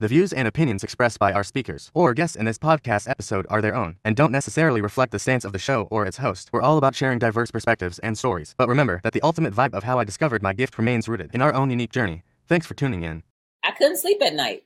[0.00, 3.62] The views and opinions expressed by our speakers or guests in this podcast episode are
[3.62, 6.50] their own and don't necessarily reflect the stance of the show or its host.
[6.52, 9.84] We're all about sharing diverse perspectives and stories, but remember that the ultimate vibe of
[9.84, 12.24] how I discovered my gift remains rooted in our own unique journey.
[12.48, 13.22] Thanks for tuning in.
[13.62, 14.64] I couldn't sleep at night,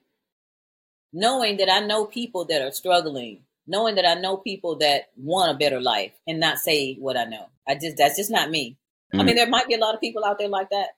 [1.12, 5.50] knowing that I know people that are struggling, knowing that I know people that want
[5.50, 7.50] a better life, and not say what I know.
[7.68, 8.78] I just that's just not me.
[9.12, 9.36] I mean, mm.
[9.36, 10.88] there might be a lot of people out there like that.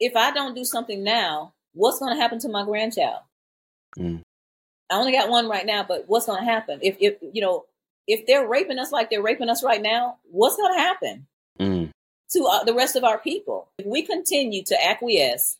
[0.00, 3.20] If I don't do something now, what's going to happen to my grandchild?
[3.98, 4.22] Mm.
[4.90, 7.64] I only got one right now, but what's going to happen if, if you know,
[8.06, 10.18] if they're raping us like they're raping us right now?
[10.30, 11.26] What's going to happen
[11.58, 11.90] Mm.
[12.30, 13.68] to uh, the rest of our people?
[13.78, 15.58] If we continue to acquiesce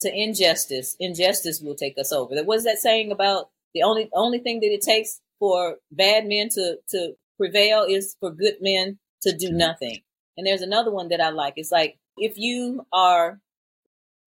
[0.00, 2.34] to injustice, injustice will take us over.
[2.42, 6.48] What is that saying about the only only thing that it takes for bad men
[6.50, 10.00] to to prevail is for good men to do nothing.
[10.36, 11.54] And there's another one that I like.
[11.56, 13.40] It's like if you are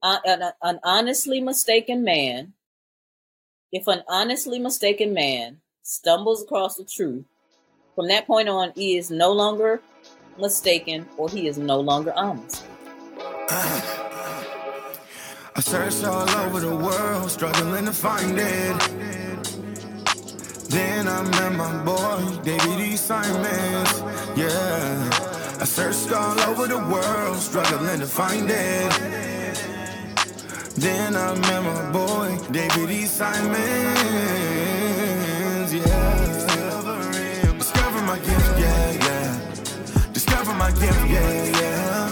[0.04, 2.54] uh, an, an honestly mistaken man,
[3.72, 7.26] if an honestly mistaken man stumbles across the truth,
[7.96, 9.82] from that point on, he is no longer
[10.40, 12.64] mistaken or he is no longer honest.
[15.58, 18.80] I searched all over the world, struggling to find it.
[20.70, 22.96] Then I met my boy, David E.
[22.96, 24.04] Simons.
[24.38, 25.10] Yeah.
[25.60, 29.27] I searched all over the world, struggling to find it.
[30.78, 33.06] Then I met my boy, David E.
[33.06, 33.58] Simons.
[35.74, 36.38] Yeah.
[37.58, 39.40] Discover my gift, yeah, yeah.
[40.14, 42.12] Discover my gift, yeah, yeah.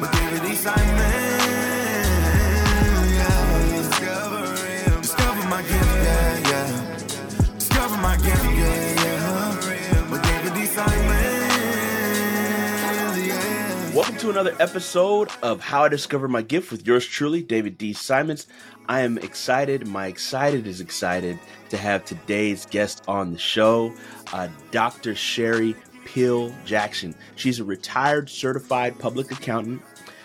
[0.00, 0.54] With David E.
[0.56, 0.90] Simons.
[3.14, 3.52] Yeah.
[5.02, 6.70] Discover my gift, yeah, yeah.
[7.58, 8.99] Discover my gift, yeah.
[14.20, 17.94] To another episode of How I Discovered My Gift with yours truly, David D.
[17.94, 18.48] Simons.
[18.86, 19.86] I am excited.
[19.86, 21.38] My excited is excited
[21.70, 23.94] to have today's guest on the show,
[24.34, 25.14] uh, Dr.
[25.14, 27.14] Sherry Peel Jackson.
[27.36, 29.80] She's a retired certified public accountant,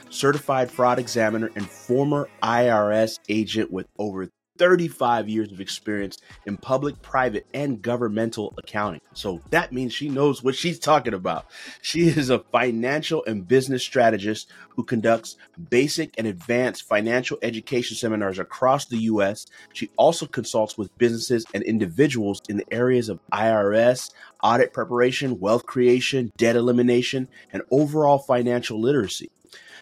[0.09, 7.01] certified fraud examiner, and former IRS agent with over 35 years of experience in public,
[7.01, 9.01] private, and governmental accounting.
[9.13, 11.45] So that means she knows what she's talking about.
[11.81, 15.37] She is a financial and business strategist who conducts
[15.69, 19.45] basic and advanced financial education seminars across the U.S.
[19.73, 24.11] She also consults with businesses and individuals in the areas of IRS,
[24.43, 29.29] audit preparation, wealth creation, debt elimination, and overall financial literacy.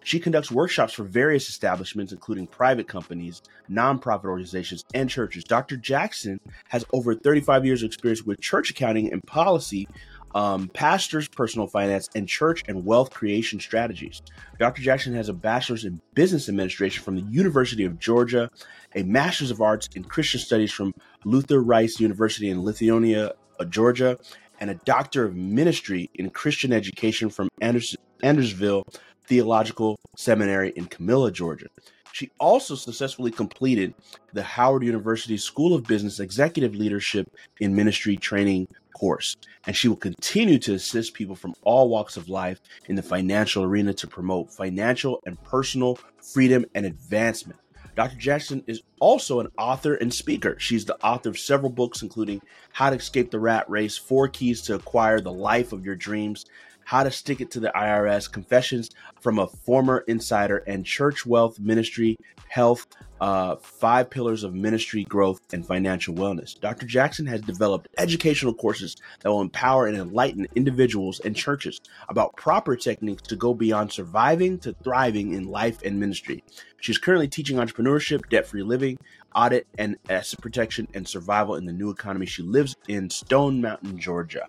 [0.03, 5.43] She conducts workshops for various establishments, including private companies, nonprofit organizations, and churches.
[5.43, 5.77] Dr.
[5.77, 9.87] Jackson has over 35 years of experience with church accounting and policy,
[10.35, 14.21] um, pastors, personal finance, and church and wealth creation strategies.
[14.59, 14.81] Dr.
[14.81, 18.49] Jackson has a bachelor's in business administration from the University of Georgia,
[18.95, 20.93] a master's of arts in Christian studies from
[21.23, 24.17] Luther Rice University in Lithonia, uh, Georgia,
[24.59, 28.85] and a doctor of ministry in Christian education from Anders- Andersonville
[29.25, 31.67] Theological Seminary in Camilla, Georgia.
[32.11, 33.95] She also successfully completed
[34.33, 37.27] the Howard University School of Business Executive Leadership
[37.59, 39.35] in Ministry Training course,
[39.65, 43.63] and she will continue to assist people from all walks of life in the financial
[43.63, 47.59] arena to promote financial and personal freedom and advancement.
[47.95, 48.15] Dr.
[48.17, 50.55] Jackson is also an author and speaker.
[50.57, 52.41] She's the author of several books, including
[52.71, 56.45] How to Escape the Rat Race, Four Keys to Acquire the Life of Your Dreams,
[56.85, 58.89] How to Stick It to the IRS, Confessions
[59.21, 62.17] from a Former Insider, and Church Wealth Ministry,
[62.49, 62.87] Health,
[63.21, 66.59] uh, Five Pillars of Ministry Growth, and Financial Wellness.
[66.59, 66.85] Dr.
[66.85, 71.79] Jackson has developed educational courses that will empower and enlighten individuals and churches
[72.09, 76.43] about proper techniques to go beyond surviving to thriving in life and ministry.
[76.81, 78.97] She's currently teaching entrepreneurship, debt free living,
[79.33, 82.25] audit and asset protection, and survival in the new economy.
[82.25, 84.45] She lives in Stone Mountain, Georgia.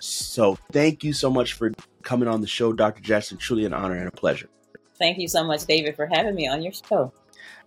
[0.00, 1.72] So thank you so much for
[2.02, 3.02] coming on the show, Dr.
[3.02, 3.38] Jackson.
[3.38, 4.48] Truly an honor and a pleasure.
[4.98, 7.12] Thank you so much, David, for having me on your show.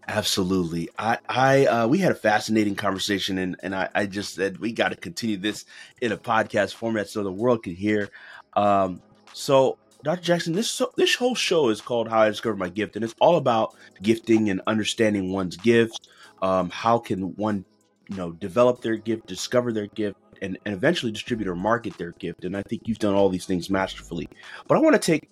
[0.07, 0.89] Absolutely.
[0.99, 4.73] I, I, uh, we had a fascinating conversation and, and I, I just said we
[4.73, 5.65] got to continue this
[6.01, 8.09] in a podcast format so the world can hear.
[8.53, 9.01] Um,
[9.31, 10.21] so Dr.
[10.21, 13.15] Jackson, this, so, this whole show is called How I Discovered My Gift and it's
[13.19, 15.97] all about gifting and understanding one's gifts.
[16.41, 17.63] Um, how can one,
[18.09, 22.11] you know, develop their gift, discover their gift and, and eventually distribute or market their
[22.11, 22.43] gift.
[22.43, 24.27] And I think you've done all these things masterfully,
[24.67, 25.29] but I want to take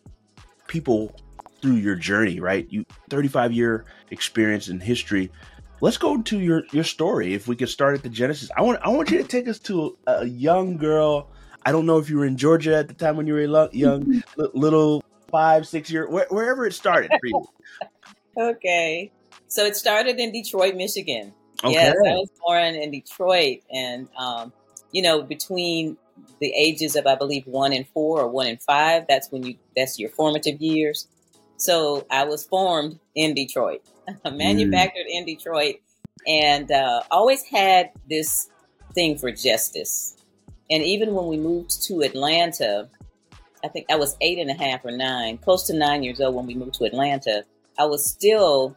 [0.67, 1.13] people
[1.61, 2.65] through your journey, right?
[2.69, 5.29] You 35 year experience in history.
[5.81, 7.33] Let's go to your your story.
[7.33, 9.59] If we could start at the genesis, I want I want you to take us
[9.59, 11.29] to a, a young girl.
[11.65, 13.69] I don't know if you were in Georgia at the time when you were a
[13.71, 14.23] young,
[14.53, 17.45] little five, six year, where, wherever it started for you.
[18.37, 19.11] Okay.
[19.47, 21.33] So it started in Detroit, Michigan.
[21.63, 21.73] Okay.
[21.73, 24.53] Yes, I was born in Detroit, and um,
[24.91, 25.97] you know, between
[26.39, 29.55] the ages of I believe one and four or one and five, that's when you
[29.75, 31.07] that's your formative years.
[31.57, 33.81] So I was formed in Detroit,
[34.31, 35.75] manufactured in Detroit,
[36.27, 38.49] and uh, always had this
[38.93, 40.17] thing for justice.
[40.69, 42.89] And even when we moved to Atlanta,
[43.63, 46.35] I think I was eight and a half or nine, close to nine years old
[46.35, 47.43] when we moved to Atlanta.
[47.77, 48.75] I was still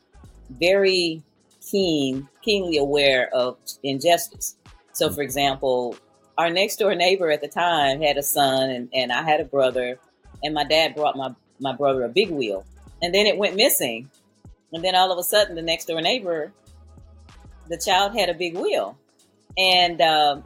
[0.51, 1.23] very
[1.71, 4.57] keen, keenly aware of injustice.
[4.93, 5.97] So, for example,
[6.37, 9.45] our next door neighbor at the time had a son, and, and I had a
[9.45, 9.99] brother,
[10.43, 12.65] and my dad brought my, my brother a big wheel,
[13.03, 14.11] and then it went missing.
[14.73, 16.53] And then all of a sudden, the next door neighbor,
[17.69, 18.99] the child had a big wheel.
[19.57, 20.43] And um,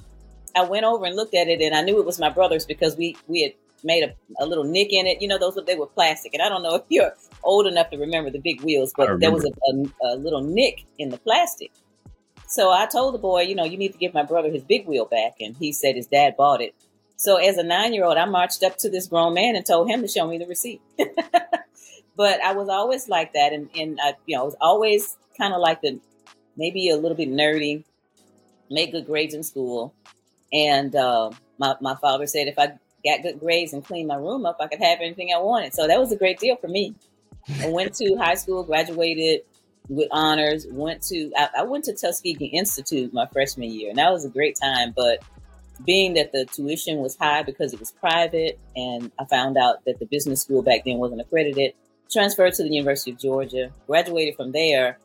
[0.55, 2.96] I went over and looked at it, and I knew it was my brother's because
[2.96, 3.52] we, we had
[3.82, 5.23] made a, a little nick in it.
[5.23, 7.96] You know, those they were plastic, and I don't know if you're old enough to
[7.96, 11.73] remember the big wheels, but there was a, a, a little nick in the plastic.
[12.48, 14.86] So I told the boy, you know, you need to give my brother his big
[14.86, 16.74] wheel back, and he said his dad bought it.
[17.16, 19.90] So as a nine year old, I marched up to this grown man and told
[19.90, 20.80] him to show me the receipt.
[22.16, 25.52] but I was always like that, and and I, you know, I was always kind
[25.52, 26.00] of like the
[26.56, 27.84] maybe a little bit nerdy,
[28.70, 29.92] made good grades in school,
[30.52, 32.72] and uh, my my father said if I
[33.04, 35.74] got good grades and cleaned my room up, I could have anything I wanted.
[35.74, 36.94] So that was a great deal for me.
[37.60, 39.42] I went to high school, graduated
[39.88, 40.67] with honors.
[40.70, 44.31] Went to I, I went to Tuskegee Institute my freshman year, and that was a
[44.31, 44.93] great time.
[44.96, 45.23] But
[45.85, 49.99] being that the tuition was high because it was private, and I found out that
[49.99, 51.75] the business school back then wasn't accredited,
[52.11, 54.99] transferred to the University of Georgia, graduated from there.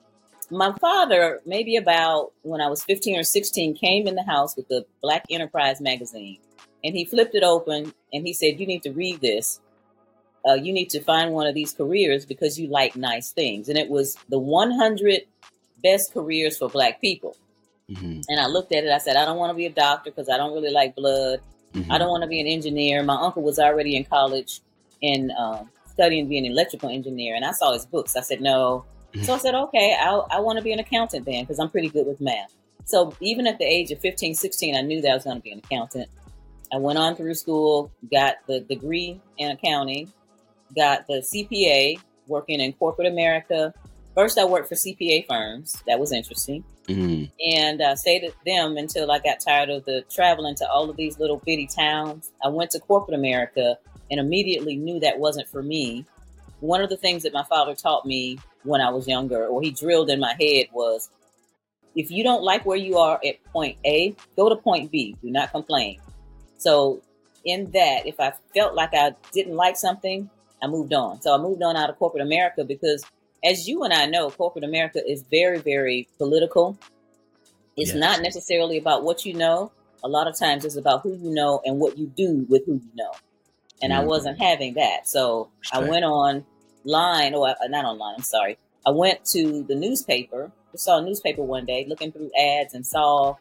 [0.50, 4.68] My father, maybe about when I was 15 or 16, came in the house with
[4.68, 6.38] the Black Enterprise magazine
[6.84, 9.60] and he flipped it open and he said, You need to read this.
[10.48, 13.70] Uh, you need to find one of these careers because you like nice things.
[13.70, 15.22] And it was the 100
[15.82, 17.36] best careers for Black people.
[17.90, 18.90] Mhm, And I looked at it.
[18.92, 21.40] I said, I don't want to be a doctor because I don't really like blood.
[21.74, 21.88] mhm.
[21.90, 23.04] I don't want to be an engineer.
[23.04, 24.62] My uncle was already in college
[25.02, 27.36] and um, studying be an electrical engineer.
[27.36, 28.16] And I saw his books.
[28.16, 28.86] I said, no.
[29.24, 31.90] So I said, okay, I'll, I want to be an accountant then because I'm pretty
[31.90, 32.54] good with math.
[32.86, 35.42] So even at the age of 15, 16, I knew that I was going to
[35.44, 36.10] be an accountant.
[36.74, 40.12] I went on through school, got the degree in accounting,
[40.76, 43.74] got the CPA, working in corporate America.
[44.16, 45.82] First, I worked for CPA firms.
[45.88, 47.32] That was interesting Mhm.
[47.46, 50.98] and uh, stayed at them until I got tired of the traveling to all of
[50.98, 52.32] these little bitty towns.
[52.44, 53.78] I went to corporate America
[54.12, 56.06] and immediately knew that wasn't for me.
[56.60, 59.72] One of the things that my father taught me when I was younger, or he
[59.72, 61.10] drilled in my head, was
[61.96, 65.16] if you don't like where you are at point A, go to point B.
[65.22, 66.00] Do not complain.
[66.58, 67.02] So,
[67.46, 70.30] in that, if I felt like I didn't like something,
[70.64, 71.22] I moved on.
[71.22, 73.06] So, I moved on out of corporate America because
[73.44, 76.78] as you and I know, corporate America is very, very political.
[77.76, 78.00] It's Yes.
[78.00, 79.72] not necessarily about what you know.
[80.04, 82.74] A lot of times it's about who you know and what you do with who
[82.74, 83.12] you know.
[83.82, 84.06] And I Mm.
[84.08, 85.08] wasn't having that.
[85.08, 88.58] So I went online, or uh, not online, I'm sorry.
[88.86, 92.86] I went to the newspaper, I saw a newspaper one day looking through ads and
[92.86, 93.36] saw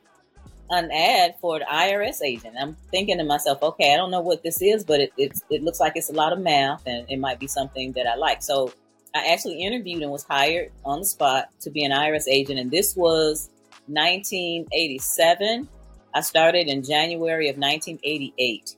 [0.72, 2.56] an ad for the IRS agent.
[2.58, 5.62] I'm thinking to myself, okay, I don't know what this is, but it, it, it
[5.62, 8.42] looks like it's a lot of math and it might be something that I like.
[8.42, 8.72] So
[9.14, 12.58] I actually interviewed and was hired on the spot to be an IRS agent.
[12.58, 13.50] And this was
[13.86, 15.68] 1987.
[16.14, 18.74] I started in January of 1988.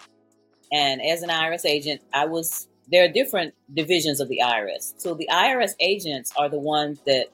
[0.73, 4.95] And as an IRS agent, I was, there are different divisions of the IRS.
[4.97, 7.27] So the IRS agents are the ones that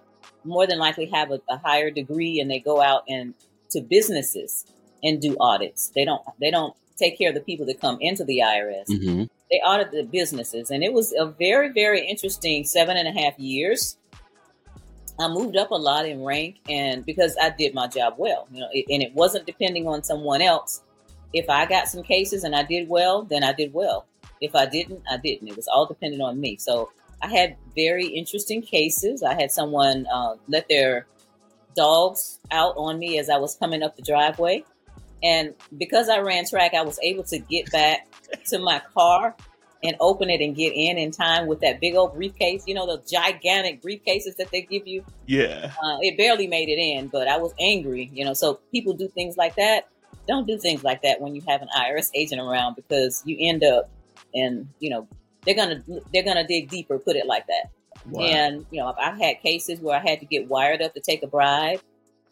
[0.45, 3.33] more than likely have a, a higher degree and they go out and
[3.71, 4.65] to businesses
[5.03, 5.91] and do audits.
[5.95, 9.29] They don't, they don't take care of the people that come into the IRS Mhm.
[9.51, 13.39] they audit the businesses and it was a very very interesting seven and a half
[13.39, 13.97] years.
[15.19, 18.61] I moved up a lot in rank and because i did my job well you
[18.61, 20.83] know it, and it wasn't depending on someone else.
[21.33, 24.05] If i got some cases and i did well then i did well.
[24.43, 25.49] If i didn't i didn't.
[25.49, 26.57] It was all dependent on me.
[26.57, 26.91] So
[27.23, 29.23] i had very interesting cases.
[29.23, 31.07] I had someone uh, let their
[31.75, 34.65] dogs out on me as i was coming up the driveway
[35.23, 38.07] and because i ran track i was able to get back
[38.47, 39.35] to my car
[39.83, 42.65] and open it and get in in time with that big old briefcase.
[42.67, 45.05] You know, the gigantic briefcases that they give you.
[45.27, 45.73] Yeah.
[45.83, 48.35] Uh, it barely made it in, but I was angry, you know.
[48.35, 49.89] So people do things like that.
[50.29, 53.65] Don't do things like that when you have an IRS agent around because you end
[53.65, 53.91] up
[54.35, 55.09] and, you know,
[55.45, 57.71] they're gonna they're gonna dig deeper, put it like that.
[58.11, 58.23] Wow.
[58.23, 61.23] And you know, I've had cases where I had to get wired up to take
[61.23, 61.81] a bribe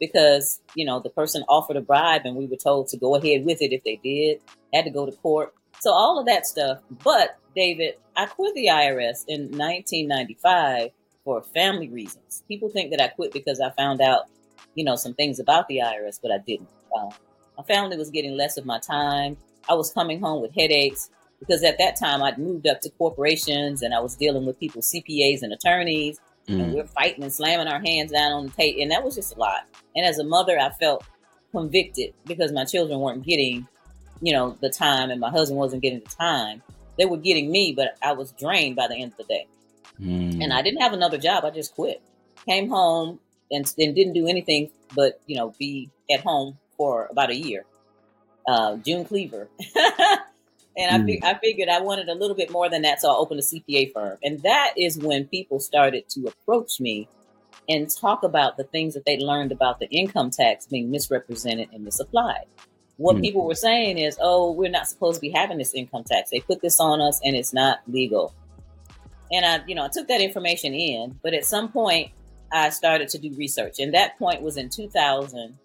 [0.00, 3.44] because you know the person offered a bribe and we were told to go ahead
[3.44, 4.40] with it if they did.
[4.72, 5.54] Had to go to court.
[5.80, 6.78] So all of that stuff.
[7.04, 10.90] But David, I quit the IRS in 1995
[11.24, 12.42] for family reasons.
[12.48, 14.22] People think that I quit because I found out,
[14.74, 16.68] you know, some things about the IRS, but I didn't.
[16.96, 17.10] Uh,
[17.56, 19.36] my family was getting less of my time.
[19.68, 23.82] I was coming home with headaches because at that time I'd moved up to corporations
[23.82, 26.60] and I was dealing with people, CPAs and attorneys, mm.
[26.60, 29.14] and we are fighting and slamming our hands down on the table, and that was
[29.14, 29.66] just a lot.
[29.94, 31.04] And as a mother, I felt
[31.52, 33.66] convicted because my children weren't getting,
[34.20, 36.62] you know, the time, and my husband wasn't getting the time.
[36.96, 39.46] They were getting me, but I was drained by the end of the day.
[40.00, 40.42] Mm.
[40.42, 41.44] And I didn't have another job.
[41.44, 42.02] I just quit.
[42.44, 47.30] Came home and, and didn't do anything but, you know, be at home for about
[47.30, 47.64] a year.
[48.46, 49.48] Uh, June Cleaver.
[50.78, 51.18] and mm.
[51.22, 53.42] I, I figured I wanted a little bit more than that, so I opened a
[53.42, 54.16] CPA firm.
[54.22, 57.08] And that is when people started to approach me
[57.68, 61.84] and talk about the things that they learned about the income tax being misrepresented and
[61.84, 62.46] misapplied.
[62.96, 63.22] What mm.
[63.22, 66.30] people were saying is, oh, we're not supposed to be having this income tax.
[66.30, 68.32] They put this on us and it's not legal.
[69.30, 72.12] And I, you know, I took that information in, but at some point
[72.52, 73.78] I started to do research.
[73.78, 75.58] And that point was in 2000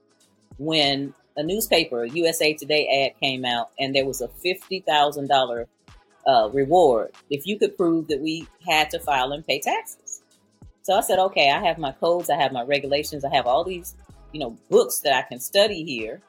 [0.57, 5.65] when a newspaper, USA Today ad came out and there was a $50,000
[6.25, 10.21] uh, reward if you could prove that we had to file and pay taxes.
[10.83, 13.63] So I said, okay, I have my codes, I have my regulations, I have all
[13.63, 13.95] these,
[14.31, 16.21] you know, books that I can study here.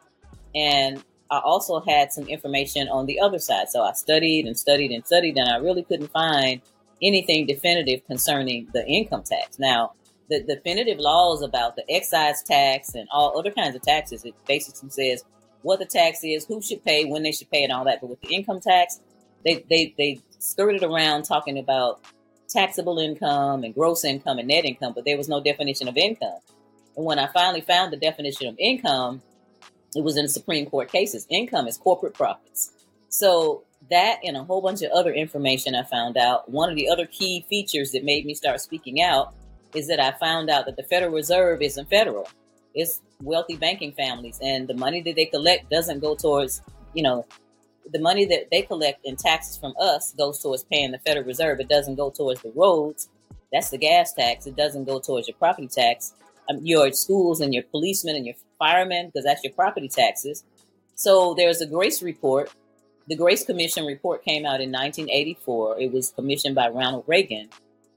[0.54, 3.68] And I also had some information on the other side.
[3.68, 6.61] So I studied and studied and studied, and I really couldn't find
[7.02, 9.58] anything definitive concerning the income tax.
[9.58, 9.94] Now,
[10.28, 14.90] the definitive laws about the excise tax and all other kinds of taxes, it basically
[14.90, 15.25] says
[15.62, 18.00] what the tax is, who should pay, when they should pay, and all that.
[18.00, 19.00] But with the income tax,
[19.45, 22.00] they they they skirted around talking about
[22.49, 26.38] taxable income and gross income and net income, but there was no definition of income.
[26.97, 29.23] And when I finally found the definition of income,
[29.97, 31.26] it was in the Supreme Court cases.
[31.28, 32.73] Income is corporate profits.
[33.09, 36.50] So that and a whole bunch of other information I found out.
[36.50, 39.35] One of the other key features that made me start speaking out
[39.75, 42.28] is that I found out that the Federal Reserve isn't federal.
[42.75, 46.62] It's wealthy banking families and the money that they collect doesn't go towards,
[46.93, 47.26] you know,
[47.93, 51.61] the money that they collect in taxes from us goes towards paying the Federal Reserve.
[51.61, 53.09] It doesn't go towards the roads.
[53.52, 54.47] That's the gas tax.
[54.47, 56.14] It doesn't go towards your property tax,
[56.49, 60.45] um, your schools and your policemen and your firemen, because that's your property taxes.
[60.95, 62.50] So there's a Grace report.
[63.07, 65.81] The Grace Commission report came out in 1984.
[65.81, 67.50] It was commissioned by Ronald Reagan.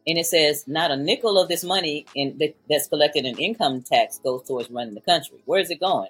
[0.08, 4.20] And it says not a nickel of this money in, that's collected in income tax
[4.20, 5.38] goes towards running the country.
[5.46, 6.10] Where is it going?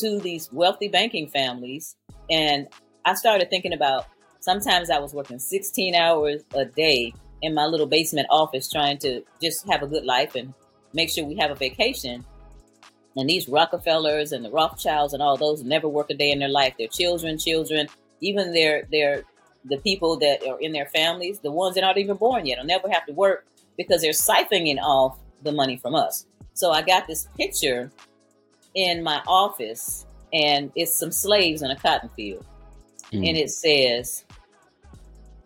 [0.00, 1.94] To these wealthy banking families.
[2.28, 2.66] And
[3.04, 4.06] I started thinking about
[4.40, 9.22] sometimes I was working 16 hours a day in my little basement office trying to
[9.40, 10.52] just have a good life and
[10.92, 12.24] make sure we have a vacation.
[13.16, 16.48] And these Rockefellers and the Rothschilds and all those never work a day in their
[16.48, 16.74] life.
[16.78, 17.86] Their children, children,
[18.20, 19.22] even their their
[19.64, 22.66] the people that are in their families, the ones that aren't even born yet, will
[22.66, 26.26] never have to work because they're siphoning off the money from us.
[26.52, 27.90] So I got this picture
[28.74, 32.44] in my office, and it's some slaves in a cotton field
[33.14, 33.28] mm.
[33.28, 34.24] and it says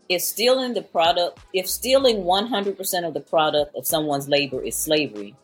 [0.08, 5.37] if stealing the product, if stealing 100% of the product of someone's labor is slavery,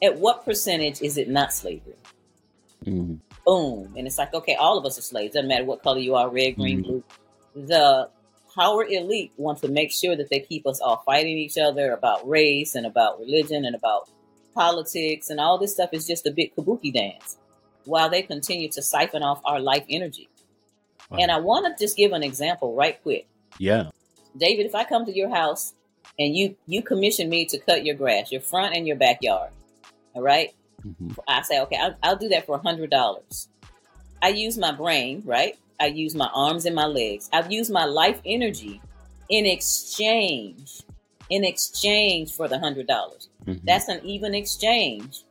[0.00, 1.96] at what percentage is it not slavery?
[2.84, 3.18] Mm.
[3.44, 3.94] Boom.
[3.96, 5.34] And it's like, okay, all of us are slaves.
[5.34, 6.84] Doesn't matter what color you are red, green, mm.
[6.84, 7.04] blue.
[7.56, 8.10] The
[8.54, 12.28] power elite want to make sure that they keep us all fighting each other about
[12.28, 14.08] race and about religion and about
[14.54, 17.36] politics and all this stuff is just a big kabuki dance
[17.84, 20.28] while they continue to siphon off our life energy.
[21.10, 21.18] Wow.
[21.20, 23.26] And I want to just give an example right quick.
[23.58, 23.90] Yeah.
[24.36, 25.74] David, if I come to your house
[26.18, 29.50] and you you commission me to cut your grass, your front and your backyard,
[30.14, 30.52] all right?
[30.86, 31.12] mm-hmm.
[31.26, 33.48] I say, okay, I'll, I'll do that for a hundred dollars.
[34.22, 35.58] I use my brain, right?
[35.80, 37.28] I use my arms and my legs.
[37.32, 38.80] I've used my life energy
[39.28, 40.82] in exchange,
[41.30, 43.28] in exchange for the hundred dollars.
[43.44, 43.64] Mm-hmm.
[43.64, 45.22] That's an even exchange.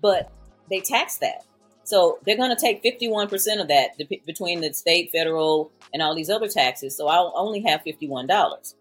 [0.00, 0.30] But
[0.68, 1.44] they tax that.
[1.84, 6.30] So they're going to take 51% of that between the state, federal, and all these
[6.30, 6.96] other taxes.
[6.96, 8.74] So I'll only have $51.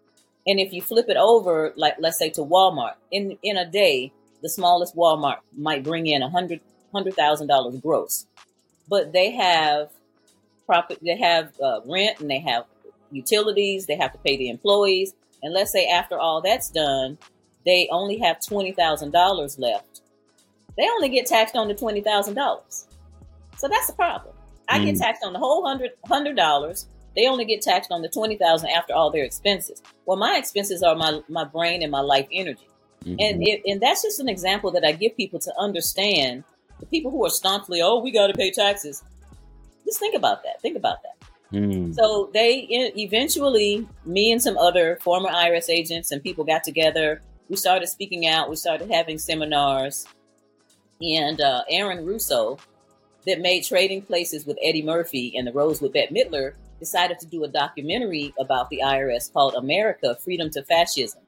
[0.45, 4.11] And if you flip it over, like let's say to Walmart, in in a day,
[4.41, 6.61] the smallest Walmart might bring in a hundred
[6.91, 8.25] hundred thousand dollars gross,
[8.87, 9.89] but they have
[10.69, 12.65] profit, they have uh, rent, and they have
[13.11, 13.87] utilities.
[13.87, 17.17] They have to pay the employees, and let's say after all that's done,
[17.65, 20.01] they only have twenty thousand dollars left.
[20.77, 22.87] They only get taxed on the twenty thousand dollars.
[23.57, 24.35] So that's the problem.
[24.67, 24.85] I mm.
[24.85, 26.87] get taxed on the whole hundred hundred dollars.
[27.15, 29.81] They only get taxed on the twenty thousand after all their expenses.
[30.05, 32.69] Well, my expenses are my my brain and my life energy,
[33.03, 33.15] mm-hmm.
[33.19, 36.43] and it, and that's just an example that I give people to understand.
[36.79, 39.03] The people who are staunchly, oh, we got to pay taxes.
[39.89, 40.61] Just think about that.
[40.61, 41.27] Think about that.
[41.51, 41.95] Mm.
[41.95, 47.23] So they eventually, me and some other former IRS agents and people got together.
[47.49, 48.51] We started speaking out.
[48.51, 50.05] We started having seminars
[51.01, 52.59] and uh, Aaron Russo
[53.25, 57.25] that made Trading Places with Eddie Murphy and the Rose with Bette Midler decided to
[57.25, 61.21] do a documentary about the IRS called America Freedom to Fascism.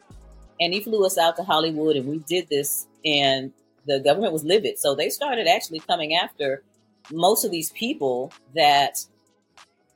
[0.59, 3.51] And he flew us out to Hollywood and we did this and
[3.87, 4.77] the government was livid.
[4.77, 6.63] So they started actually coming after
[7.11, 9.05] most of these people that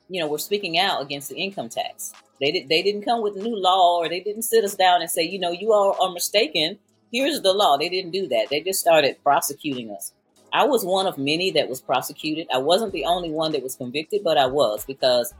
[0.10, 2.14] you know were speaking out against the income tax.
[2.40, 5.02] They did they didn't come with a new law or they didn't sit us down
[5.02, 6.78] and say, you know, you all are mistaken.
[7.12, 7.78] Here's the law.
[7.78, 8.48] They didn't do that.
[8.50, 10.12] They just started prosecuting us.
[10.52, 12.48] I was one of many that was prosecuted.
[12.54, 15.34] I wasn't the only one that was convicted, but I was because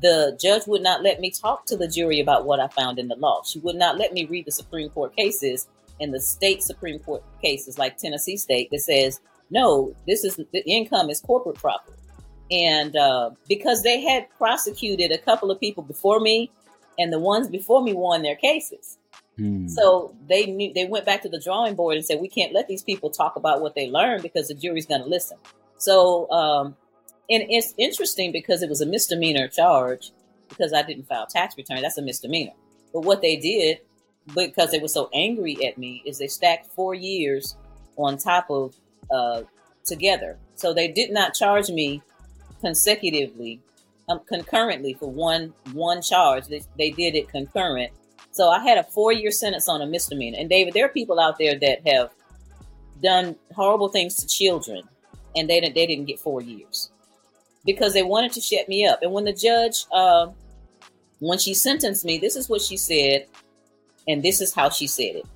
[0.00, 3.08] the judge would not let me talk to the jury about what I found in
[3.08, 3.42] the law.
[3.44, 5.68] She would not let me read the Supreme Court cases
[6.00, 10.62] and the state Supreme Court cases, like Tennessee State, that says, no, this is the
[10.66, 11.96] income is corporate property.
[12.50, 16.50] And uh, because they had prosecuted a couple of people before me,
[16.98, 18.98] and the ones before me won their cases.
[19.36, 19.68] Hmm.
[19.68, 22.68] So they knew they went back to the drawing board and said, "We can't let
[22.68, 25.38] these people talk about what they learned because the jury's going to listen."
[25.78, 26.76] So, um,
[27.30, 30.12] and it's interesting because it was a misdemeanor charge
[30.48, 31.80] because I didn't file tax return.
[31.80, 32.52] That's a misdemeanor.
[32.92, 33.78] But what they did,
[34.34, 37.56] because they were so angry at me, is they stacked four years
[37.96, 38.74] on top of
[39.12, 39.42] uh,
[39.84, 40.38] together.
[40.56, 42.02] So they did not charge me
[42.60, 43.60] consecutively,
[44.08, 46.46] um, concurrently for one one charge.
[46.46, 47.92] They, they did it concurrent
[48.32, 50.38] so I had a four year sentence on a misdemeanor.
[50.38, 52.10] And David, there are people out there that have
[53.02, 54.82] done horrible things to children
[55.36, 56.90] and they didn't, they didn't get four years
[57.64, 59.00] because they wanted to shut me up.
[59.02, 60.28] And when the judge, uh,
[61.18, 63.26] when she sentenced me, this is what she said,
[64.08, 65.26] and this is how she said it.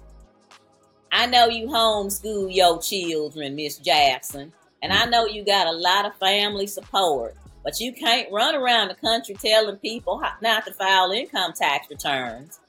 [1.14, 4.52] I know you homeschool your children, Miss Jackson,
[4.82, 8.88] and I know you got a lot of family support, but you can't run around
[8.88, 12.60] the country telling people not to file income tax returns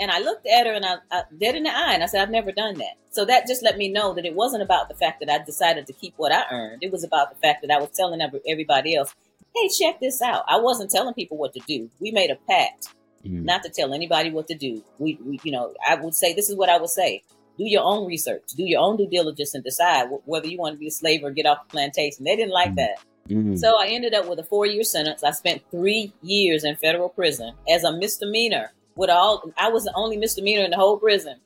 [0.00, 2.22] and I looked at her and I, I dead in the eye and I said,
[2.22, 2.96] I've never done that.
[3.10, 5.86] So that just let me know that it wasn't about the fact that I decided
[5.86, 6.82] to keep what I earned.
[6.82, 9.14] It was about the fact that I was telling everybody else,
[9.54, 10.44] hey, check this out.
[10.48, 11.88] I wasn't telling people what to do.
[12.00, 12.88] We made a pact
[13.24, 13.44] mm.
[13.44, 14.82] not to tell anybody what to do.
[14.98, 17.22] We, we, you know, I would say, this is what I would say.
[17.56, 20.78] Do your own research, do your own due diligence and decide whether you want to
[20.78, 22.24] be a slave or get off the plantation.
[22.24, 22.76] They didn't like mm.
[22.76, 22.98] that.
[23.28, 23.56] Mm-hmm.
[23.56, 25.22] So I ended up with a four year sentence.
[25.22, 29.92] I spent three years in federal prison as a misdemeanor with all I was the
[29.94, 31.38] only misdemeanor in the whole prison.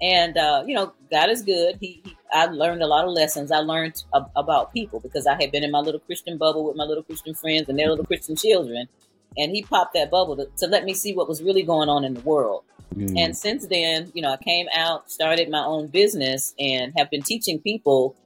[0.00, 1.76] And uh, you know, God is good.
[1.80, 3.50] He, he, I learned a lot of lessons.
[3.50, 6.76] I learned ab- about people because I had been in my little Christian bubble with
[6.76, 8.88] my little Christian friends and their little Christian children.
[9.38, 12.04] And he popped that bubble to, to let me see what was really going on
[12.04, 12.64] in the world.
[12.96, 13.18] Mm.
[13.18, 17.22] And since then, you know, I came out, started my own business, and have been
[17.22, 18.16] teaching people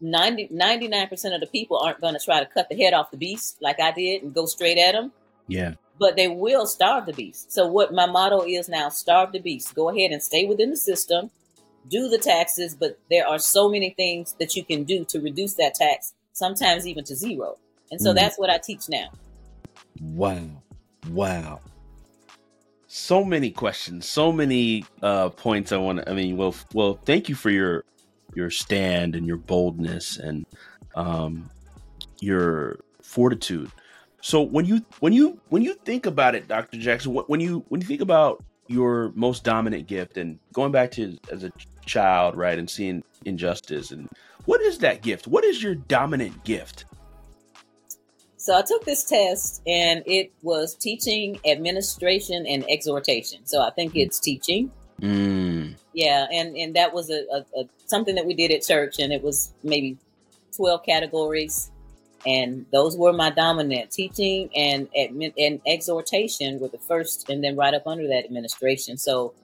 [0.00, 3.16] 90, 99% of the people aren't going to try to cut the head off the
[3.16, 5.12] beast like I did and go straight at them.
[5.48, 7.52] Yeah but they will starve the beast.
[7.52, 9.74] So what my motto is now, starve the beast.
[9.74, 11.30] Go ahead and stay within the system,
[11.88, 15.54] do the taxes, but there are so many things that you can do to reduce
[15.54, 17.56] that tax, sometimes even to zero.
[17.90, 18.16] And so mm.
[18.16, 19.10] that's what I teach now.
[20.00, 20.62] Wow.
[21.10, 21.60] Wow.
[22.96, 27.28] So many questions, so many uh, points I want to, I mean, well, well, thank
[27.28, 27.84] you for your,
[28.34, 30.46] your stand and your boldness and
[30.94, 31.50] um,
[32.20, 33.70] your fortitude
[34.24, 36.78] so when you when you when you think about it, Dr.
[36.78, 41.18] Jackson, when you when you think about your most dominant gift and going back to
[41.30, 41.52] as a
[41.84, 44.08] child, right, and seeing injustice and
[44.46, 45.26] what is that gift?
[45.26, 46.86] What is your dominant gift?
[48.44, 53.46] So I took this test and it was teaching, administration, and exhortation.
[53.46, 54.70] So I think it's teaching.
[55.00, 55.76] Mm.
[55.94, 59.14] Yeah, and and that was a, a, a something that we did at church, and
[59.14, 59.96] it was maybe
[60.54, 61.70] twelve categories
[62.26, 67.56] and those were my dominant teaching and admin and exhortation were the first and then
[67.56, 69.34] right up under that administration so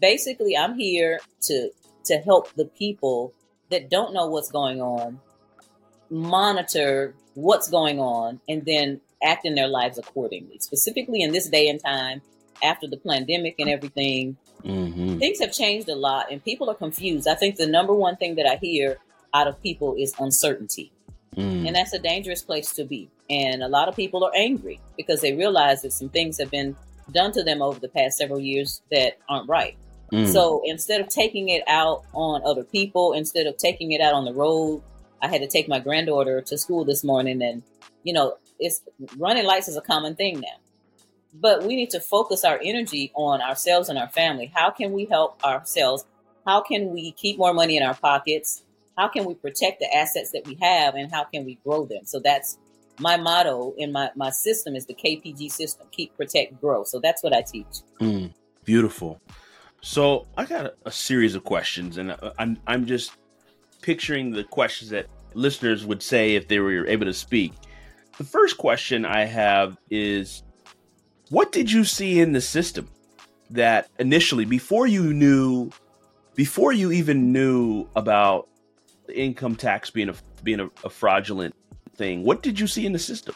[0.00, 1.70] basically i'm here to
[2.04, 3.32] to help the people
[3.70, 5.18] that don't know what's going on
[6.10, 11.68] monitor what's going on and then act in their lives accordingly specifically in this day
[11.68, 12.20] and time
[12.62, 15.18] after the pandemic and everything mm-hmm.
[15.18, 18.36] things have changed a lot and people are confused i think the number one thing
[18.36, 18.98] that i hear
[19.34, 20.90] out of people is uncertainty
[21.38, 21.66] Mm.
[21.66, 23.08] And that's a dangerous place to be.
[23.30, 26.76] And a lot of people are angry because they realize that some things have been
[27.12, 29.76] done to them over the past several years that aren't right.
[30.12, 30.26] Mm.
[30.26, 34.24] So instead of taking it out on other people, instead of taking it out on
[34.24, 34.82] the road,
[35.22, 37.62] I had to take my granddaughter to school this morning and
[38.04, 38.82] you know, it's
[39.16, 40.56] running lights is a common thing now.
[41.34, 44.50] But we need to focus our energy on ourselves and our family.
[44.54, 46.04] How can we help ourselves?
[46.46, 48.62] How can we keep more money in our pockets?
[48.98, 52.04] how can we protect the assets that we have and how can we grow them?
[52.04, 52.58] So that's
[52.98, 56.82] my motto in my, my system is the KPG system, keep, protect, grow.
[56.82, 57.82] So that's what I teach.
[58.00, 59.20] Mm, beautiful.
[59.80, 63.12] So I got a, a, series of questions and I'm, I'm just,
[63.82, 67.52] picturing the questions that listeners would say if they were able to speak.
[68.16, 70.42] The first question I have is
[71.30, 72.88] what did you see in the system
[73.50, 75.70] that initially before you knew
[76.34, 78.48] before you even knew about
[79.06, 81.54] the income tax being a being a, a fraudulent
[81.96, 83.34] thing, what did you see in the system?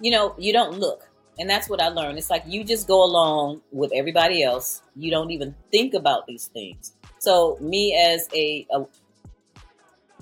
[0.00, 1.08] You know, you don't look.
[1.38, 2.18] And that's what I learned.
[2.18, 4.82] It's like you just go along with everybody else.
[4.96, 6.94] You don't even think about these things.
[7.18, 8.86] So me as a, a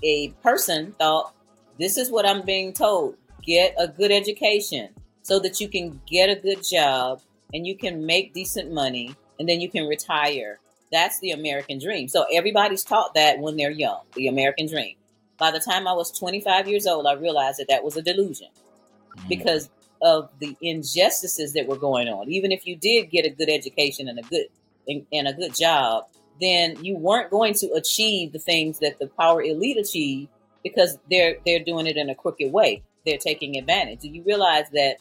[0.03, 1.33] a person thought,
[1.79, 3.15] this is what I'm being told.
[3.43, 4.89] Get a good education
[5.21, 7.21] so that you can get a good job
[7.53, 10.59] and you can make decent money and then you can retire.
[10.91, 12.07] That's the American dream.
[12.07, 14.95] So everybody's taught that when they're young, the American dream.
[15.37, 18.47] By the time I was 25 years old, I realized that that was a delusion
[19.17, 19.27] mm-hmm.
[19.27, 19.69] because
[20.01, 22.29] of the injustices that were going on.
[22.29, 24.45] Even if you did get a good education and a good
[24.87, 26.05] and a good job,
[26.41, 30.27] then you weren't going to achieve the things that the power elite achieve
[30.63, 32.83] because they're they're doing it in a crooked way.
[33.05, 34.01] They're taking advantage.
[34.01, 34.97] Do you realize that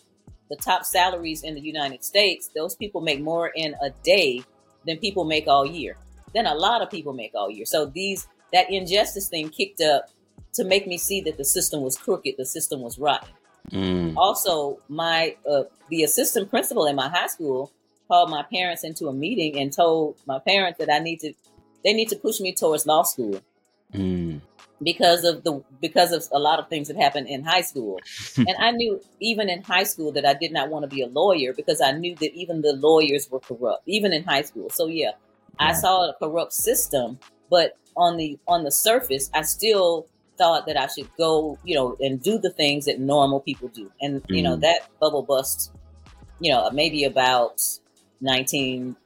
[0.49, 4.43] the top salaries in the United States, those people make more in a day
[4.87, 5.97] than people make all year.
[6.35, 7.65] Than a lot of people make all year.
[7.65, 10.07] So these that injustice thing kicked up
[10.55, 13.29] to make me see that the system was crooked, the system was rotten.
[13.73, 14.15] Mm.
[14.17, 17.73] Also, my uh, the assistant principal in my high school
[18.09, 21.33] called my parents into a meeting and told my parents that I need to
[21.85, 23.41] they need to push me towards law school.
[23.95, 24.41] Mm.
[24.83, 27.99] Because of the because of a lot of things that happened in high school.
[28.37, 31.07] and I knew even in high school that I did not want to be a
[31.07, 34.69] lawyer because I knew that even the lawyers were corrupt, even in high school.
[34.71, 35.13] So yeah,
[35.61, 35.69] yeah.
[35.69, 40.77] I saw a corrupt system, but on the on the surface, I still thought that
[40.77, 43.91] I should go, you know, and do the things that normal people do.
[44.01, 44.37] And, mm.
[44.37, 44.61] you know, mm.
[44.61, 45.73] that bubble bust,
[46.41, 47.63] you know, maybe about
[48.21, 48.97] 19,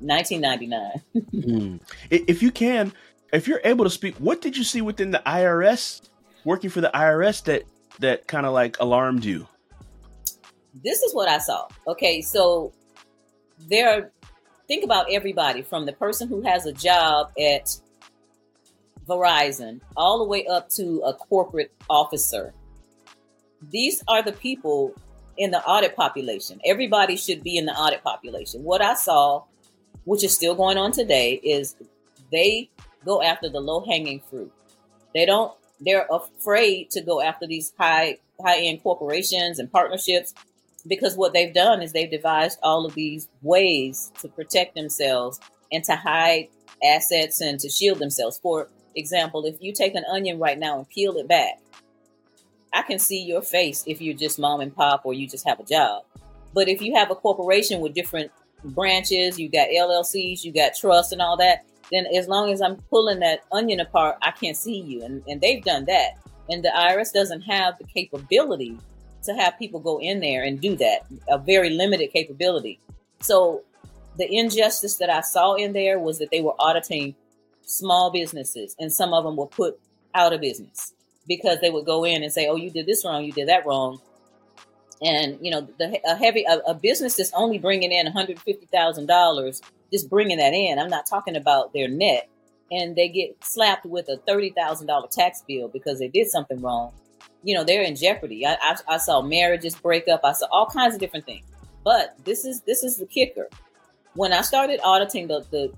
[0.00, 1.02] 1999.
[1.32, 1.80] mm.
[2.10, 2.92] If you can,
[3.32, 6.02] if you're able to speak, what did you see within the IRS,
[6.44, 7.64] working for the IRS that,
[7.98, 9.46] that kind of like alarmed you?
[10.82, 11.68] This is what I saw.
[11.86, 12.20] Okay.
[12.20, 12.72] So
[13.68, 14.10] there are,
[14.66, 17.76] think about everybody from the person who has a job at
[19.06, 22.54] Verizon all the way up to a corporate officer.
[23.70, 24.94] These are the people
[25.36, 26.60] in the audit population.
[26.64, 28.62] Everybody should be in the audit population.
[28.62, 29.44] What I saw,
[30.04, 31.76] which is still going on today, is
[32.30, 32.70] they
[33.04, 34.52] go after the low hanging fruit.
[35.14, 40.34] They don't, they're afraid to go after these high, high end corporations and partnerships
[40.86, 45.40] because what they've done is they've devised all of these ways to protect themselves
[45.72, 46.48] and to hide
[46.82, 48.38] assets and to shield themselves.
[48.38, 51.60] For example, if you take an onion right now and peel it back,
[52.74, 55.60] I can see your face if you're just mom and pop or you just have
[55.60, 56.04] a job.
[56.52, 58.32] But if you have a corporation with different
[58.64, 62.76] branches, you got LLCs, you got trusts and all that, then as long as I'm
[62.90, 65.04] pulling that onion apart, I can't see you.
[65.04, 66.18] And, and they've done that.
[66.50, 68.76] And the IRS doesn't have the capability
[69.22, 72.80] to have people go in there and do that, a very limited capability.
[73.20, 73.62] So
[74.18, 77.14] the injustice that I saw in there was that they were auditing
[77.62, 79.80] small businesses, and some of them were put
[80.14, 80.92] out of business
[81.26, 83.66] because they would go in and say, "Oh, you did this wrong, you did that
[83.66, 84.00] wrong,"
[85.02, 88.38] and you know, the a heavy a, a business that's only bringing in one hundred
[88.40, 89.60] fifty thousand dollars,
[89.92, 90.78] just bringing that in.
[90.78, 92.28] I'm not talking about their net,
[92.70, 96.60] and they get slapped with a thirty thousand dollar tax bill because they did something
[96.60, 96.92] wrong.
[97.42, 98.46] You know, they're in jeopardy.
[98.46, 100.20] I, I, I saw marriages break up.
[100.24, 101.44] I saw all kinds of different things.
[101.84, 103.48] But this is this is the kicker.
[104.14, 105.72] When I started auditing the, the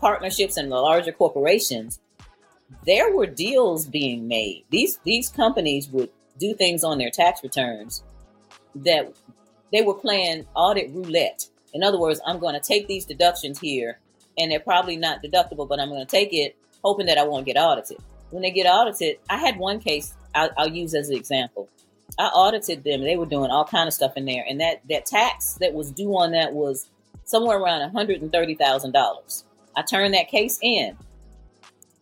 [0.00, 2.00] partnerships and the larger corporations,
[2.84, 4.64] there were deals being made.
[4.70, 8.02] These these companies would do things on their tax returns
[8.74, 9.12] that
[9.72, 11.48] they were playing audit roulette.
[11.72, 13.98] In other words, I'm going to take these deductions here,
[14.38, 17.46] and they're probably not deductible, but I'm going to take it hoping that I won't
[17.46, 17.98] get audited.
[18.30, 21.68] When they get audited, I had one case I'll, I'll use as an example.
[22.18, 25.06] I audited them; they were doing all kind of stuff in there, and that that
[25.06, 26.88] tax that was due on that was
[27.24, 29.44] somewhere around one hundred and thirty thousand dollars.
[29.76, 30.96] I turned that case in.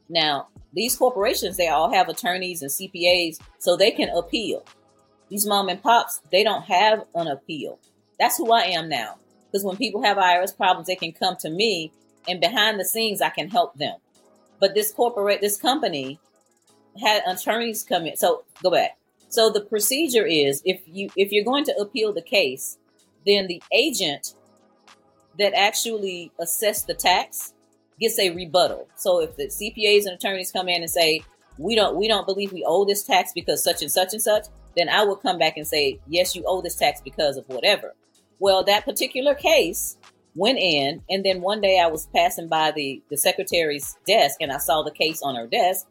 [0.08, 4.64] Now, these corporations, they all have attorneys and CPAs, so they can appeal.
[5.30, 7.78] These mom and pops, they don't have an appeal.
[8.18, 9.16] That's who I am now.
[9.46, 11.92] Because when people have IRS problems, they can come to me,
[12.28, 13.96] and behind the scenes, I can help them.
[14.60, 16.18] But this corporate, this company
[17.00, 18.16] had attorneys come in.
[18.16, 18.98] So go back.
[19.28, 22.78] So the procedure is if you if you're going to appeal the case,
[23.26, 24.34] then the agent
[25.38, 27.53] that actually assessed the tax
[28.00, 28.88] gets a rebuttal.
[28.96, 31.22] So if the CPAs and attorneys come in and say,
[31.58, 34.46] we don't we don't believe we owe this tax because such and such and such,
[34.76, 37.94] then I will come back and say, yes, you owe this tax because of whatever.
[38.38, 39.96] Well, that particular case
[40.34, 44.52] went in, and then one day I was passing by the the secretary's desk, and
[44.52, 45.86] I saw the case on her desk.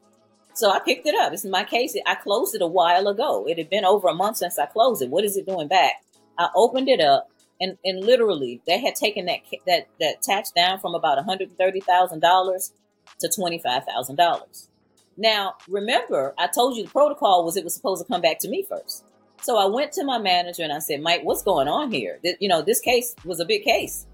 [0.55, 1.33] So I picked it up.
[1.33, 1.95] It's my case.
[2.05, 3.45] I closed it a while ago.
[3.47, 5.09] It had been over a month since I closed it.
[5.09, 5.93] What is it doing back?
[6.37, 10.79] I opened it up, and and literally they had taken that that that tax down
[10.79, 12.73] from about one hundred thirty thousand dollars
[13.19, 14.69] to twenty five thousand dollars.
[15.17, 18.49] Now, remember, I told you the protocol was it was supposed to come back to
[18.49, 19.03] me first.
[19.41, 22.19] So I went to my manager and I said, Mike, what's going on here?
[22.39, 24.07] you know, this case was a big case.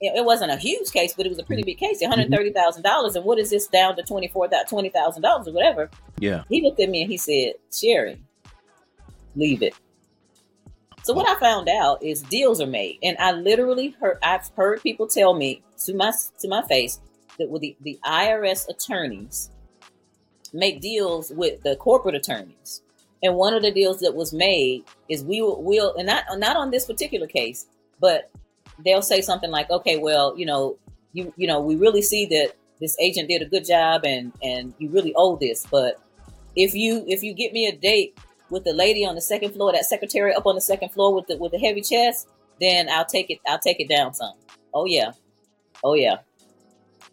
[0.00, 1.66] It, it, wasn't a huge case, but it was a pretty mm-hmm.
[1.66, 2.32] big case, mm-hmm.
[2.32, 3.16] $130,000.
[3.16, 5.90] And what is this down to $24,000, $20,000 or whatever?
[6.18, 6.44] Yeah.
[6.48, 8.18] He looked at me and he said, Sherry,
[9.34, 9.74] leave it.
[11.02, 12.98] So what I found out is deals are made.
[13.02, 17.00] And I literally heard, I've heard people tell me to my, to my face
[17.38, 19.50] that with the, the IRS attorneys
[20.52, 22.82] make deals with the corporate attorneys
[23.22, 26.56] and one of the deals that was made is we will, will and not not
[26.56, 27.66] on this particular case,
[28.00, 28.30] but
[28.84, 30.78] they'll say something like, "Okay, well, you know,
[31.12, 34.72] you you know, we really see that this agent did a good job, and and
[34.78, 36.00] you really owe this, but
[36.56, 38.16] if you if you get me a date
[38.50, 41.26] with the lady on the second floor, that secretary up on the second floor with
[41.26, 42.28] the with the heavy chest,
[42.60, 43.38] then I'll take it.
[43.46, 44.34] I'll take it down some.
[44.74, 45.12] Oh yeah,
[45.82, 46.16] oh yeah,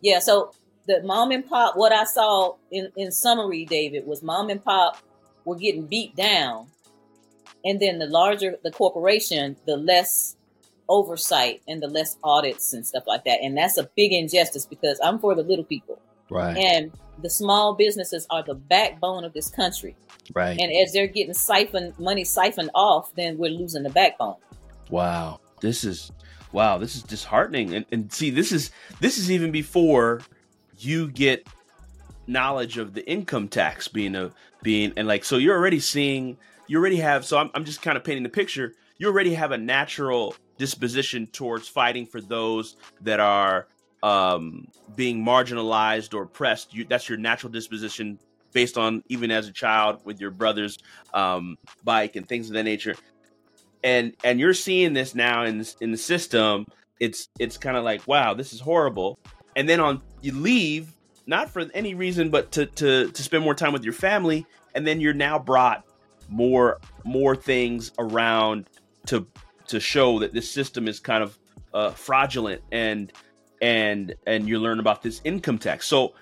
[0.01, 0.19] yeah.
[0.19, 0.51] So
[0.87, 4.97] the mom and pop, what I saw in in summary, David, was mom and pop
[5.45, 6.67] were getting beat down.
[7.65, 10.35] And then the larger the corporation, the less
[10.89, 13.39] oversight and the less audits and stuff like that.
[13.41, 15.99] And that's a big injustice because I'm for the little people.
[16.29, 16.57] Right.
[16.57, 19.95] And the small businesses are the backbone of this country.
[20.33, 20.59] Right.
[20.59, 24.35] And as they're getting siphoned money siphoned off, then we're losing the backbone.
[24.89, 25.39] Wow.
[25.61, 26.11] This is
[26.51, 27.73] wow, this is disheartening.
[27.73, 30.21] And, and see, this is this is even before
[30.79, 31.47] you get
[32.27, 36.37] knowledge of the income tax being a being and like so you're already seeing
[36.67, 39.51] you already have so I'm, I'm just kind of painting the picture you already have
[39.51, 43.67] a natural disposition towards fighting for those that are
[44.03, 48.19] um, being marginalized or oppressed you, that's your natural disposition
[48.53, 50.77] based on even as a child with your brother's
[51.13, 52.95] um, bike and things of that nature.
[53.83, 56.65] And and you're seeing this now in in the system.
[56.99, 59.19] It's it's kind of like wow this is horrible.
[59.55, 63.55] And then on you leave not for any reason but to to to spend more
[63.55, 64.45] time with your family.
[64.73, 65.85] And then you're now brought
[66.29, 68.69] more more things around
[69.07, 69.27] to
[69.67, 71.37] to show that this system is kind of
[71.73, 73.11] uh, fraudulent and
[73.61, 76.13] and and you learn about this income tax so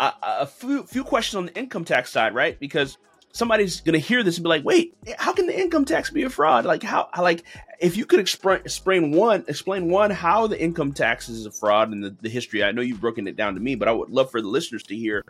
[0.00, 2.98] a few, few questions on the income tax side right because
[3.32, 6.22] somebody's going to hear this and be like, wait, how can the income tax be
[6.22, 6.64] a fraud?
[6.64, 7.44] Like how, like,
[7.80, 11.90] if you could explain, explain one, explain one, how the income tax is a fraud
[11.90, 12.62] and the, the history.
[12.62, 14.82] I know you've broken it down to me, but I would love for the listeners
[14.84, 15.24] to hear.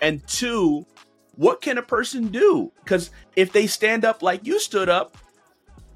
[0.00, 0.86] And two,
[1.34, 2.72] what can a person do?
[2.84, 5.16] Because if they stand up like you stood up,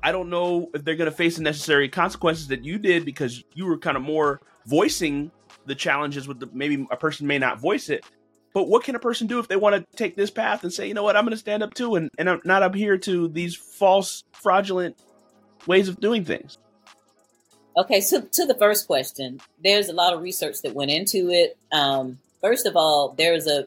[0.03, 3.45] I don't know if they're going to face the necessary consequences that you did because
[3.55, 5.31] you were kind of more voicing
[5.67, 8.05] the challenges with the maybe a person may not voice it
[8.55, 10.87] but what can a person do if they want to take this path and say,
[10.87, 12.99] you know what, I'm going to stand up too, and, and I'm not up here
[12.99, 14.97] to these false, fraudulent
[15.67, 16.59] ways of doing things?
[17.77, 21.57] Okay, so to the first question, there's a lot of research that went into it.
[21.73, 23.67] Um, first of all, there's a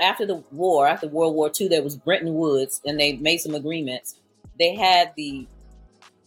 [0.00, 3.54] after the war, after World War II, there was Bretton Woods, and they made some
[3.54, 4.16] agreements.
[4.58, 5.46] They had the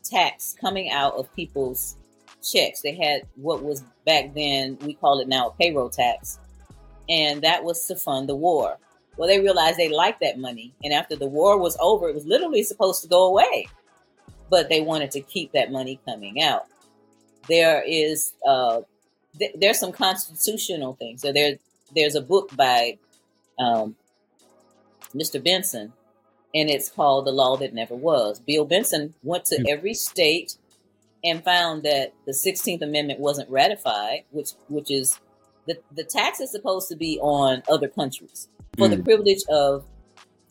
[0.04, 1.97] tax coming out of people's
[2.42, 2.82] checks.
[2.82, 6.40] They had what was back then we call it now a payroll tax,
[7.10, 8.78] and that was to fund the war.
[9.18, 12.26] Well, they realized they liked that money, and after the war was over, it was
[12.26, 13.68] literally supposed to go away,
[14.50, 16.68] but they wanted to keep that money coming out.
[17.48, 18.82] There is uh,
[19.38, 21.22] th- there's some constitutional things.
[21.22, 21.58] So there
[21.96, 22.98] there's a book by
[23.60, 23.96] um,
[25.14, 25.44] Mr.
[25.44, 25.94] Benson,
[26.56, 28.40] and it's called The Law That Never Was.
[28.40, 29.66] Bill Benson went to hmm.
[29.68, 30.56] every state
[31.24, 35.20] and found that the 16th Amendment wasn't ratified, which which is
[35.68, 38.98] the, the tax is supposed to be on other countries for mm.
[38.98, 39.86] the privilege of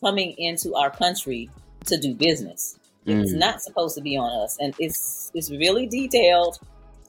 [0.01, 1.49] coming into our country
[1.85, 2.79] to do business.
[3.05, 3.21] Mm.
[3.21, 4.57] It's not supposed to be on us.
[4.59, 6.59] And it's it's really detailed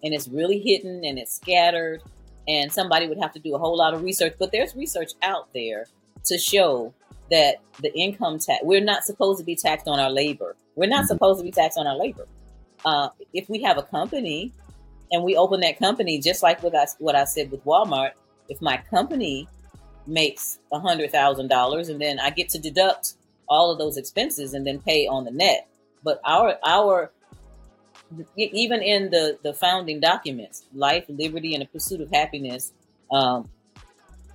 [0.02, 2.02] and it's really hidden and it's scattered.
[2.48, 4.34] And somebody would have to do a whole lot of research.
[4.38, 5.86] But there's research out there
[6.24, 6.92] to show
[7.30, 10.56] that the income tax we're not supposed to be taxed on our labor.
[10.74, 11.08] We're not mm-hmm.
[11.08, 12.26] supposed to be taxed on our labor.
[12.84, 14.52] Uh, if we have a company
[15.12, 18.12] and we open that company just like what I, what I said with Walmart.
[18.48, 19.48] If my company
[20.06, 23.14] makes a hundred thousand dollars and then I get to deduct
[23.48, 25.68] all of those expenses and then pay on the net.
[26.02, 27.12] But our our
[28.36, 32.72] even in the the founding documents, life, liberty, and the pursuit of happiness,
[33.10, 33.48] um,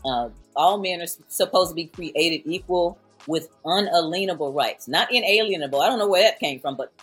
[0.06, 5.82] uh, all men are supposed to be created equal with unalienable rights, not inalienable.
[5.82, 6.94] I don't know where that came from, but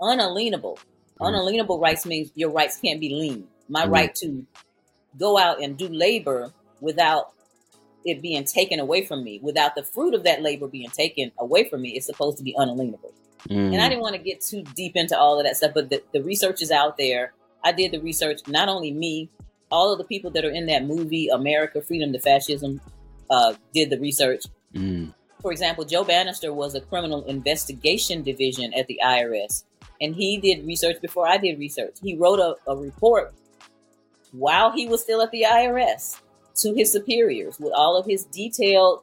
[0.00, 0.74] unalienable.
[0.76, 1.24] Mm-hmm.
[1.24, 3.48] Unalienable rights means your rights can't be lean.
[3.70, 3.90] my Mhm.
[3.90, 4.46] right to
[5.18, 7.32] go out and do labor without
[8.06, 11.68] it being taken away from me, without the fruit of that labor being taken away
[11.68, 13.12] from me, is supposed to be unalienable.
[13.48, 13.74] Mm.
[13.74, 16.02] And I didn't want to get too deep into all of that stuff, but the,
[16.14, 17.34] the research is out there.
[17.62, 19.28] I did the research, not only me,
[19.70, 22.80] all of the people that are in that movie, America, Freedom to Fascism,
[23.28, 24.44] uh, did the research.
[24.74, 25.12] Mm.
[25.42, 29.64] For example, Joe Banister was a criminal investigation division at the IRS,
[30.00, 31.96] and he did research before I did research.
[32.02, 33.34] He wrote a, a report
[34.32, 36.20] while he was still at the IRS
[36.56, 39.02] to his superiors with all of his detailed,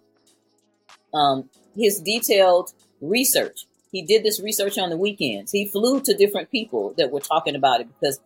[1.14, 3.66] um, his detailed research.
[3.92, 5.52] He did this research on the weekends.
[5.52, 8.20] He flew to different people that were talking about it because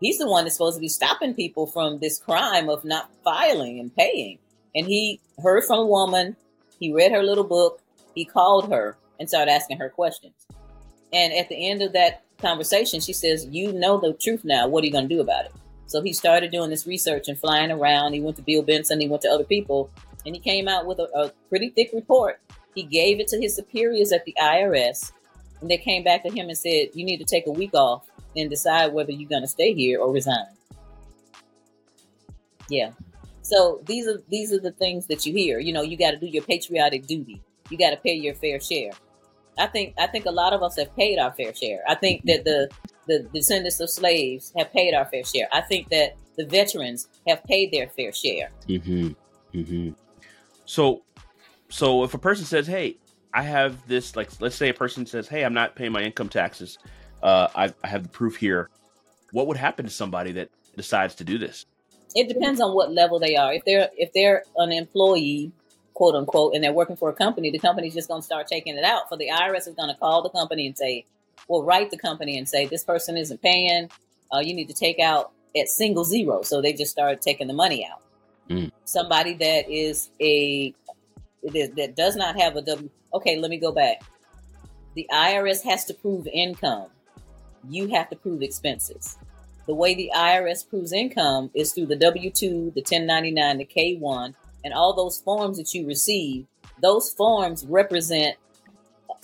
[0.00, 3.80] he's the one that's supposed to be stopping people from this crime of not filing
[3.80, 4.38] and paying.
[4.74, 6.36] And he heard from a woman.
[6.78, 7.80] He read her little book.
[8.14, 10.43] He called her and started asking her questions.
[11.14, 14.66] And at the end of that conversation, she says, You know the truth now.
[14.66, 15.52] What are you going to do about it?
[15.86, 18.14] So he started doing this research and flying around.
[18.14, 19.90] He went to Bill Benson, he went to other people,
[20.26, 22.40] and he came out with a, a pretty thick report.
[22.74, 25.12] He gave it to his superiors at the IRS,
[25.60, 28.10] and they came back to him and said, You need to take a week off
[28.36, 30.46] and decide whether you're going to stay here or resign.
[32.68, 32.90] Yeah.
[33.42, 35.58] So these are these are the things that you hear.
[35.60, 37.42] You know, you got to do your patriotic duty.
[37.70, 38.92] You got to pay your fair share.
[39.58, 41.82] I think I think a lot of us have paid our fair share.
[41.88, 42.70] I think that the
[43.06, 45.48] the descendants of slaves have paid our fair share.
[45.52, 48.50] I think that the veterans have paid their fair share.
[48.68, 49.08] Mm-hmm.
[49.54, 49.90] Mm-hmm.
[50.64, 51.02] So,
[51.68, 52.96] so if a person says, "Hey,
[53.32, 56.28] I have this," like, let's say a person says, "Hey, I'm not paying my income
[56.28, 56.78] taxes.
[57.22, 58.70] Uh, I, I have the proof here."
[59.32, 61.66] What would happen to somebody that decides to do this?
[62.14, 63.52] It depends on what level they are.
[63.52, 65.52] If they're if they're an employee,
[65.94, 68.76] quote unquote, and they're working for a company, the company's just going to start taking
[68.76, 69.08] it out.
[69.08, 71.06] For the IRS is going to call the company and say,
[71.48, 73.90] "Well, write the company and say this person isn't paying.
[74.32, 77.54] Uh, you need to take out at single zero." So they just start taking the
[77.54, 78.02] money out.
[78.50, 78.72] Mm.
[78.84, 80.74] Somebody that is a
[81.42, 82.90] that that does not have a W.
[83.14, 84.02] Okay, let me go back.
[84.94, 86.88] The IRS has to prove income.
[87.68, 89.16] You have to prove expenses.
[89.66, 93.96] The way the IRS proves income is through the W 2, the 1099, the K
[93.96, 96.46] 1, and all those forms that you receive.
[96.82, 98.36] Those forms represent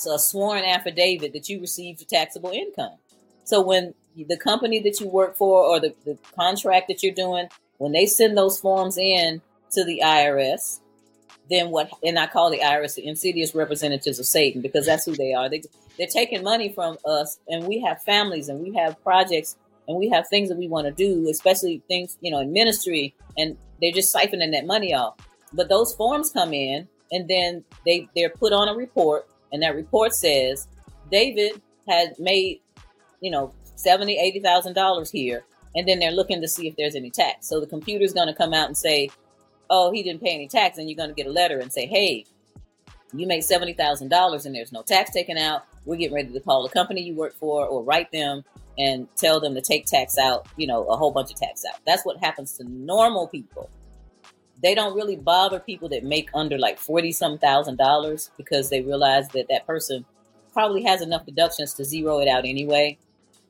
[0.07, 2.97] a sworn affidavit that you received taxable income.
[3.45, 7.49] So when the company that you work for or the, the contract that you're doing,
[7.79, 10.81] when they send those forms in to the IRS,
[11.49, 11.91] then what?
[12.05, 15.49] And I call the IRS the insidious representatives of Satan because that's who they are.
[15.49, 15.63] They
[15.99, 19.57] they're taking money from us, and we have families, and we have projects,
[19.89, 23.15] and we have things that we want to do, especially things you know in ministry,
[23.37, 25.17] and they're just siphoning that money off.
[25.53, 29.75] But those forms come in, and then they they're put on a report, and that
[29.75, 30.69] report says
[31.11, 32.61] David had made
[33.21, 36.95] you know seventy eighty thousand dollars here, and then they're looking to see if there's
[36.95, 37.49] any tax.
[37.49, 39.11] So the computer's going to come out and say,
[39.69, 41.87] "Oh, he didn't pay any tax," and you're going to get a letter and say,
[41.87, 42.25] "Hey,
[43.13, 45.65] you made seventy thousand dollars and there's no tax taken out.
[45.85, 48.45] We're getting ready to call the company you work for or write them
[48.79, 50.47] and tell them to take tax out.
[50.57, 51.81] You know, a whole bunch of tax out.
[51.87, 53.69] That's what happens to normal people.
[54.63, 58.83] They don't really bother people that make under like forty some thousand dollars because they
[58.83, 60.05] realize that that person
[60.53, 62.99] probably has enough deductions to zero it out anyway.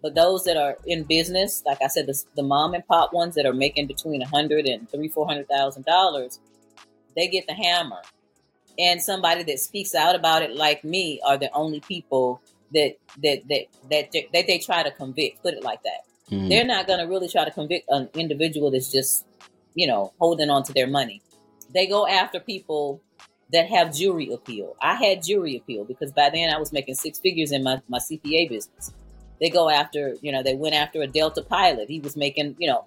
[0.03, 3.35] But those that are in business, like I said, the, the mom and pop ones
[3.35, 6.41] that are making between a hundred and three, four hundred thousand dollars,
[7.17, 8.01] they get the hammer.
[8.79, 12.41] And somebody that speaks out about it, like me, are the only people
[12.73, 15.43] that that that that that they try to convict.
[15.43, 16.05] Put it like that.
[16.31, 16.49] Mhm.
[16.49, 19.27] They're not going to really try to convict an individual that's just,
[19.81, 21.23] you know, holding on to their money.
[21.73, 23.01] They go after people
[23.51, 24.77] that have jury appeal.
[24.83, 27.99] I had jury appeal because by then I was making six figures in my, my
[27.99, 28.93] CPA business.
[29.41, 31.89] They go after, you know, they went after a Delta pilot.
[31.89, 32.85] He was making, you know,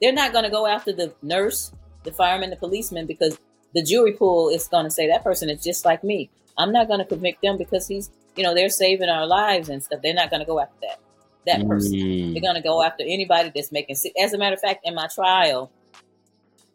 [0.00, 1.70] they're not going to go after the nurse,
[2.02, 3.38] the fireman, the policeman because
[3.72, 6.30] the jury pool is going to say that person is just like me.
[6.58, 9.80] I'm not going to convict them because he's, you know, they're saving our lives and
[9.84, 10.00] stuff.
[10.02, 10.98] They're not going to go after that
[11.46, 11.94] that person.
[11.94, 12.32] Mm.
[12.32, 13.96] They're going to go after anybody that's making.
[14.22, 15.70] As a matter of fact, in my trial,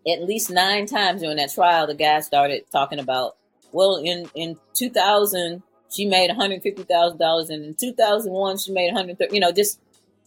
[0.08, 3.36] at least nine times during that trial, the guy started talking about,
[3.72, 9.34] well, in in 2000 she made 150 thousand dollars, and in 2001 she made 130.
[9.34, 9.80] You know, just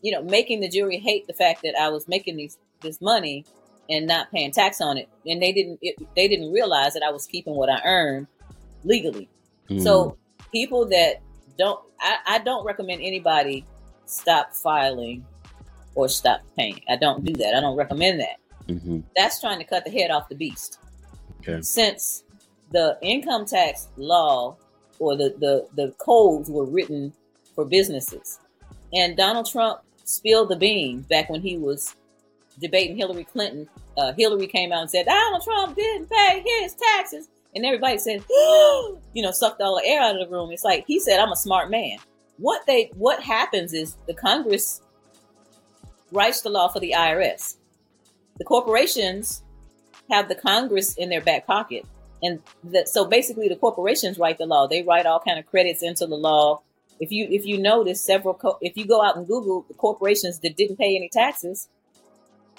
[0.02, 3.44] you know, making the jury hate the fact that I was making these this money
[3.88, 7.10] and not paying tax on it, and they didn't it, they didn't realize that I
[7.10, 8.26] was keeping what I earned
[8.84, 9.28] legally.
[9.68, 9.82] Mm.
[9.82, 10.16] So
[10.52, 11.20] people that
[11.58, 13.64] don't, I, I don't recommend anybody
[14.06, 15.24] stop filing
[15.94, 16.80] or stop paying.
[16.88, 17.54] I don't do that.
[17.54, 18.36] I don't recommend that.
[18.70, 19.02] Mhm.
[19.16, 20.78] That's trying to cut the head off the beast.
[21.40, 21.60] Okay.
[21.62, 22.24] Since
[22.70, 24.56] the income tax law
[24.98, 27.12] or the, the, the codes were written
[27.54, 28.38] for businesses.
[28.92, 31.94] And Donald Trump spilled the beans back when he was
[32.60, 37.28] debating Hillary Clinton, uh, Hillary came out and said Donald Trump didn't pay his taxes,
[37.54, 40.50] and everybody said, you know, sucked all the air out of the room.
[40.52, 41.98] It's like he said, "I'm a smart man."
[42.38, 44.80] What they what happens is the Congress
[46.12, 47.56] writes the law for the IRS.
[48.40, 49.42] The corporations
[50.10, 51.84] have the Congress in their back pocket,
[52.22, 54.66] and that so basically the corporations write the law.
[54.66, 56.62] They write all kind of credits into the law.
[56.98, 60.38] If you if you notice several co- if you go out and Google the corporations
[60.40, 61.68] that didn't pay any taxes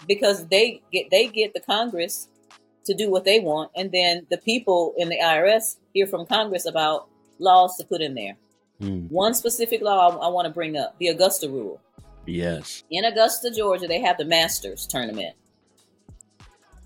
[0.07, 2.27] because they get they get the Congress
[2.85, 6.67] to do what they want, and then the people in the IRS hear from Congress
[6.67, 7.07] about
[7.39, 8.37] laws to put in there.
[8.79, 9.07] Hmm.
[9.07, 11.81] One specific law I, I want to bring up: the Augusta Rule.
[12.27, 12.83] Yes.
[12.91, 15.35] In Augusta, Georgia, they have the Masters tournament.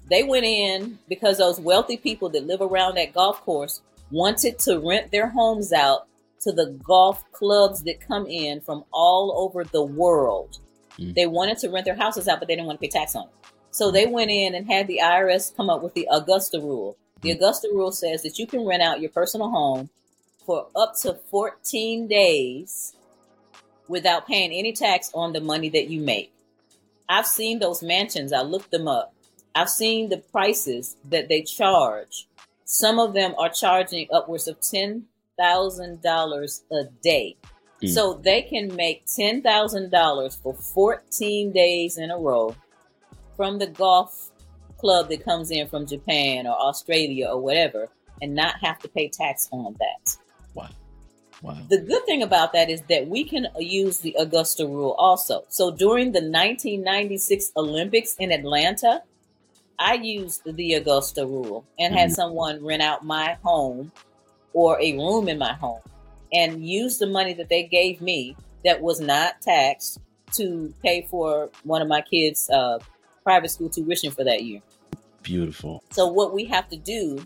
[0.09, 3.81] They went in because those wealthy people that live around that golf course
[4.11, 6.07] wanted to rent their homes out
[6.41, 10.59] to the golf clubs that come in from all over the world.
[10.99, 11.15] Mm.
[11.15, 13.23] They wanted to rent their houses out, but they didn't want to pay tax on
[13.23, 13.49] it.
[13.71, 16.97] So they went in and had the IRS come up with the Augusta rule.
[17.21, 19.89] The Augusta rule says that you can rent out your personal home
[20.45, 22.93] for up to 14 days
[23.87, 26.31] without paying any tax on the money that you make.
[27.09, 29.14] I've seen those mansions, I looked them up.
[29.55, 32.27] I've seen the prices that they charge.
[32.65, 37.37] Some of them are charging upwards of $10,000 a day.
[37.81, 37.89] Mm.
[37.89, 42.55] So they can make $10,000 for 14 days in a row
[43.37, 44.31] from the golf
[44.77, 47.87] club that comes in from Japan or Australia or whatever
[48.21, 50.17] and not have to pay tax on that.
[50.53, 50.69] Wow.
[51.41, 51.57] Wow.
[51.69, 55.43] The good thing about that is that we can use the Augusta rule also.
[55.49, 59.03] So during the 1996 Olympics in Atlanta,
[59.79, 62.15] I used the Augusta rule and had Mhm.
[62.15, 63.91] someone rent out my home
[64.53, 65.81] or a room in my home
[66.33, 69.99] and use the money that they gave me that was not taxed
[70.33, 72.79] to pay for one of my kids' uh,
[73.23, 74.61] private school tuition for that year.
[75.21, 75.83] Beautiful.
[75.91, 77.25] So what we have to do,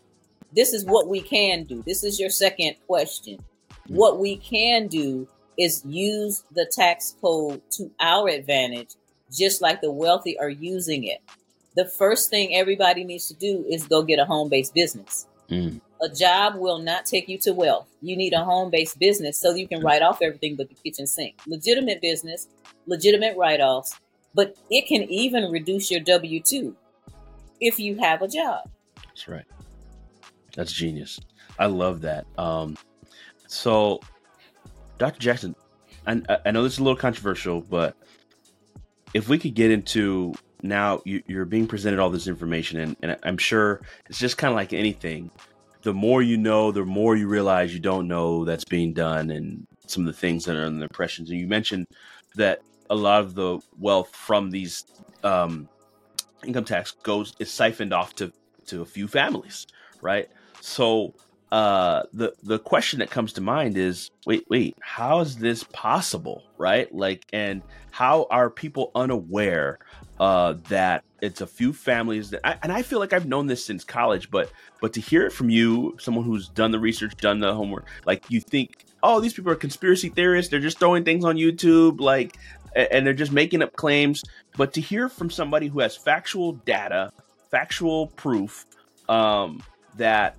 [0.54, 1.84] this is what we can do.
[1.86, 3.40] This is your second question.
[3.88, 5.28] What we can do
[5.58, 8.90] is use the tax code to our advantage,
[9.32, 11.20] just like the wealthy are using it.
[11.80, 15.28] The first thing everybody needs to do is go get a home-based business.
[15.50, 15.80] Mm.
[16.02, 17.88] A job will not take you to wealth.
[18.02, 21.36] You need a home-based business so you can write off everything but the kitchen sink.
[21.48, 22.50] Legitimate business,
[22.86, 23.98] legitimate write-offs,
[24.36, 26.76] but it can even reduce your W-2
[27.62, 28.70] if you have a job.
[29.06, 29.46] That's right.
[30.58, 31.18] That's genius.
[31.60, 32.26] I love that.
[32.38, 32.76] Um,
[33.48, 34.02] so,
[34.98, 35.22] Dr.
[35.22, 35.56] Jackson,
[36.06, 37.96] I, I know this is a little controversial, but
[39.14, 43.18] if we could get into now, you, you're being presented all this information, and, and
[43.24, 45.32] I'm sure it's just kind of like anything.
[45.82, 49.66] The more you know, the more you realize you don't know that's being done, and
[49.88, 51.30] some of the things that are in the impressions.
[51.30, 51.88] And you mentioned
[52.36, 54.86] that a lot of the wealth from these
[55.24, 55.70] um,
[56.46, 58.32] income tax goes is siphoned off to
[58.68, 59.66] to a few families,
[60.02, 60.30] right?
[60.62, 61.14] So
[61.52, 66.44] uh, the the question that comes to mind is, wait, wait, how is this possible,
[66.58, 66.94] right?
[66.94, 69.80] Like, and how are people unaware
[70.20, 73.66] uh, that it's a few families that, I, and I feel like I've known this
[73.66, 74.52] since college, but
[74.82, 78.24] but to hear it from you, someone who's done the research, done the homework, like
[78.30, 82.38] you think, oh, these people are conspiracy theorists, they're just throwing things on YouTube, like,
[82.76, 84.24] and they're just making up claims.
[84.56, 87.12] But to hear from somebody who has factual data,
[87.52, 88.66] factual proof
[89.10, 89.64] um,
[89.98, 90.38] that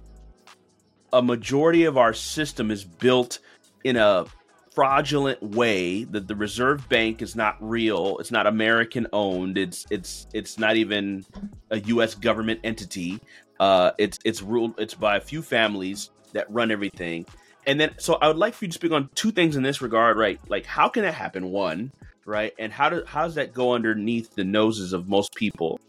[1.12, 3.40] a majority of our system is built
[3.84, 4.24] in a
[4.72, 10.26] fraudulent way that the reserve bank is not real it's not american owned it's it's
[10.32, 11.24] it's not even
[11.70, 13.20] a us government entity.
[13.58, 17.26] Uh it's it's ruled it's by a few families that run everything.
[17.66, 19.80] And then so i would like for you to speak on two things in this
[19.80, 20.40] regard right?
[20.48, 21.92] Like how can that happen one
[22.26, 22.52] right?
[22.58, 25.80] And how does how does that go underneath the noses of most people?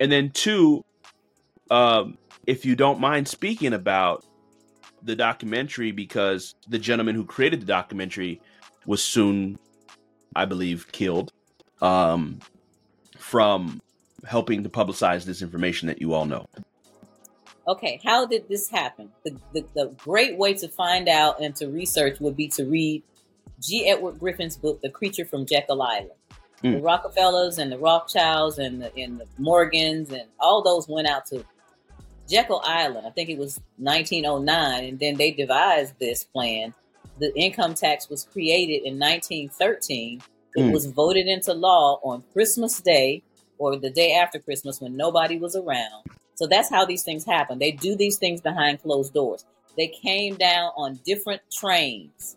[0.00, 0.84] And then two
[1.70, 4.24] um if you don't mind speaking about
[5.06, 8.40] the documentary because the gentleman who created the documentary
[8.84, 9.58] was soon,
[10.34, 11.32] I believe, killed
[11.80, 12.40] um,
[13.16, 13.80] from
[14.26, 16.46] helping to publicize this information that you all know.
[17.68, 19.10] Okay, how did this happen?
[19.24, 23.02] The, the, the great way to find out and to research would be to read
[23.60, 23.88] G.
[23.88, 26.10] Edward Griffin's book, The Creature from Jekyll Island.
[26.62, 26.84] The Mm.
[26.84, 31.44] Rockefellers and the Rothschilds and the, and the Morgans and all those went out to
[32.28, 33.06] Jekyll Island.
[33.06, 36.74] I think it was 1909, and then they devised this plan.
[37.18, 40.22] The income tax was created in 1913.
[40.56, 40.72] It Mm.
[40.72, 43.22] was voted into law on Christmas Day
[43.58, 46.04] or the day after Christmas when nobody was around.
[46.34, 47.58] So that's how these things happen.
[47.58, 49.44] They do these things behind closed doors.
[49.76, 52.36] They came down on different trains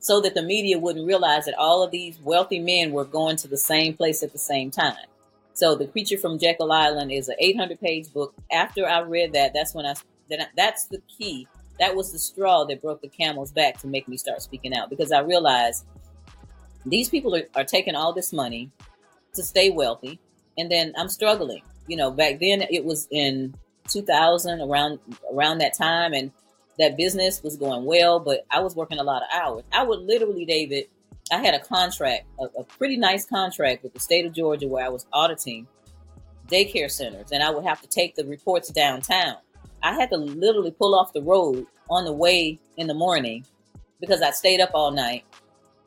[0.00, 3.48] so that the media wouldn't realize that all of these wealthy men were going to
[3.48, 5.06] the same place at the same time.
[5.58, 8.32] So the creature from Jekyll Island is an 800 page book.
[8.52, 9.94] After I read that, that's when I
[10.56, 11.48] that's the key.
[11.80, 14.88] That was the straw that broke the camel's back to make me start speaking out
[14.88, 15.84] because I realized
[16.86, 18.70] these people are, are taking all this money
[19.34, 20.20] to stay wealthy,
[20.56, 21.62] and then I'm struggling.
[21.88, 23.52] You know, back then it was in
[23.88, 25.00] 2000 around
[25.32, 26.30] around that time, and
[26.78, 29.64] that business was going well, but I was working a lot of hours.
[29.72, 30.86] I would literally, David,
[31.30, 34.84] I had a contract, a, a pretty nice contract with the state of Georgia where
[34.84, 35.66] I was auditing
[36.48, 39.36] daycare centers, and I would have to take the reports downtown.
[39.82, 43.44] I had to literally pull off the road on the way in the morning
[44.00, 45.24] because I stayed up all night,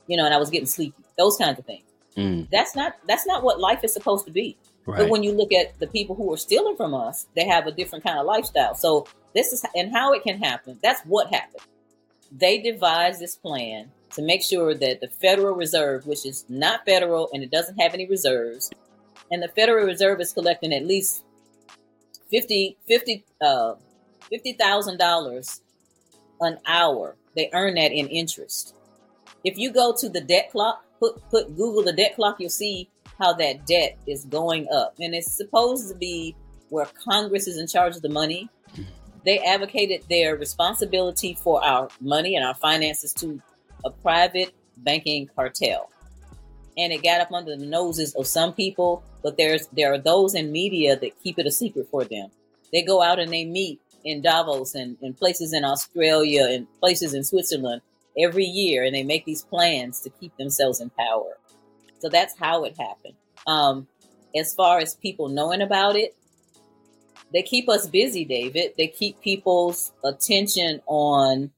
[0.08, 0.96] you know, and I was getting sleepy.
[1.18, 1.84] Those kinds of things.
[2.18, 4.58] Mm, That's not that's not what life is supposed to be.
[4.86, 7.72] But when you look at the people who are stealing from us, they have a
[7.72, 8.76] different kind of lifestyle.
[8.76, 10.78] So this is and how it can happen.
[10.82, 11.64] That's what happened.
[12.32, 17.30] They devised this plan to make sure that the Federal Reserve, which is not federal
[17.34, 18.72] and it doesn't have any reserves,
[19.32, 21.24] and the Federal Reserve is collecting at least
[22.30, 23.74] 50 50 uh
[24.32, 25.59] $50,000
[26.39, 27.16] an hour.
[27.36, 28.74] They earn that in interest.
[29.43, 32.89] If you go to the debt clock, put put Google the debt clock, you'll see
[33.20, 34.95] how that debt is going up.
[34.99, 36.36] And it's supposed to be
[36.70, 38.49] where Congress is in charge of the money.
[39.24, 43.39] They advocated their responsibility for our money and our finances to
[43.86, 45.90] a private banking cartel.
[46.78, 50.36] And it got up under the noses of some people, but there's there are those
[50.36, 52.30] in media that keep it a secret for them.
[52.72, 57.14] They go out and they meet in Davos and, and places in Australia and places
[57.14, 57.82] in Switzerland
[58.18, 61.38] every year and they make these plans to keep themselves in power.
[62.00, 63.16] So that's how it happened.
[63.46, 63.88] Um,
[64.36, 66.16] as far as people knowing about it,
[67.34, 68.74] they keep us busy, David.
[68.78, 71.52] They keep people's attention on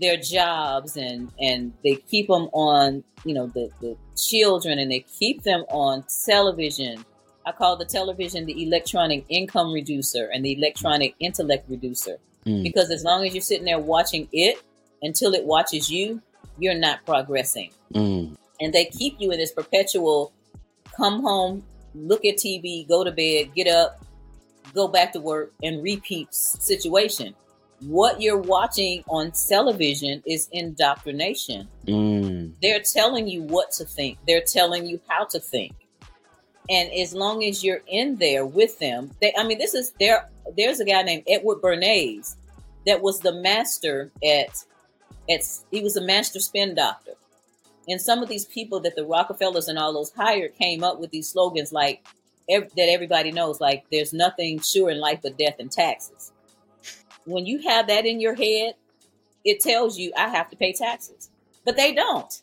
[0.00, 5.00] their jobs and and they keep them on you know the the children and they
[5.00, 7.04] keep them on television.
[7.46, 12.18] I call the television the electronic income reducer and the electronic intellect reducer.
[12.46, 12.62] Mm.
[12.62, 14.62] because as long as you're sitting there watching it
[15.02, 16.22] until it watches you
[16.58, 17.70] you're not progressing.
[17.94, 20.32] Mm, and they keep you in this perpetual
[20.96, 24.02] come home look at tv go to bed get up
[24.74, 27.34] go back to work and repeat situation
[27.80, 31.68] what you're watching on television is indoctrination.
[31.86, 34.18] Mm, they're telling you what to think.
[34.26, 35.74] They're telling you how to think.
[36.70, 40.28] And as long as you're in there with them they i mean this is there
[40.54, 42.36] there's a guy named edward bernays
[42.86, 44.64] that was the master at
[45.28, 47.12] at he was a master spin doctor.
[47.88, 51.10] And some of these people that the rockefellers and all those hired came up with
[51.10, 52.04] these slogans like
[52.48, 56.32] ev- that everybody knows like there's nothing sure in life but death and taxes
[57.28, 58.74] when you have that in your head
[59.44, 61.30] it tells you i have to pay taxes
[61.64, 62.40] but they don't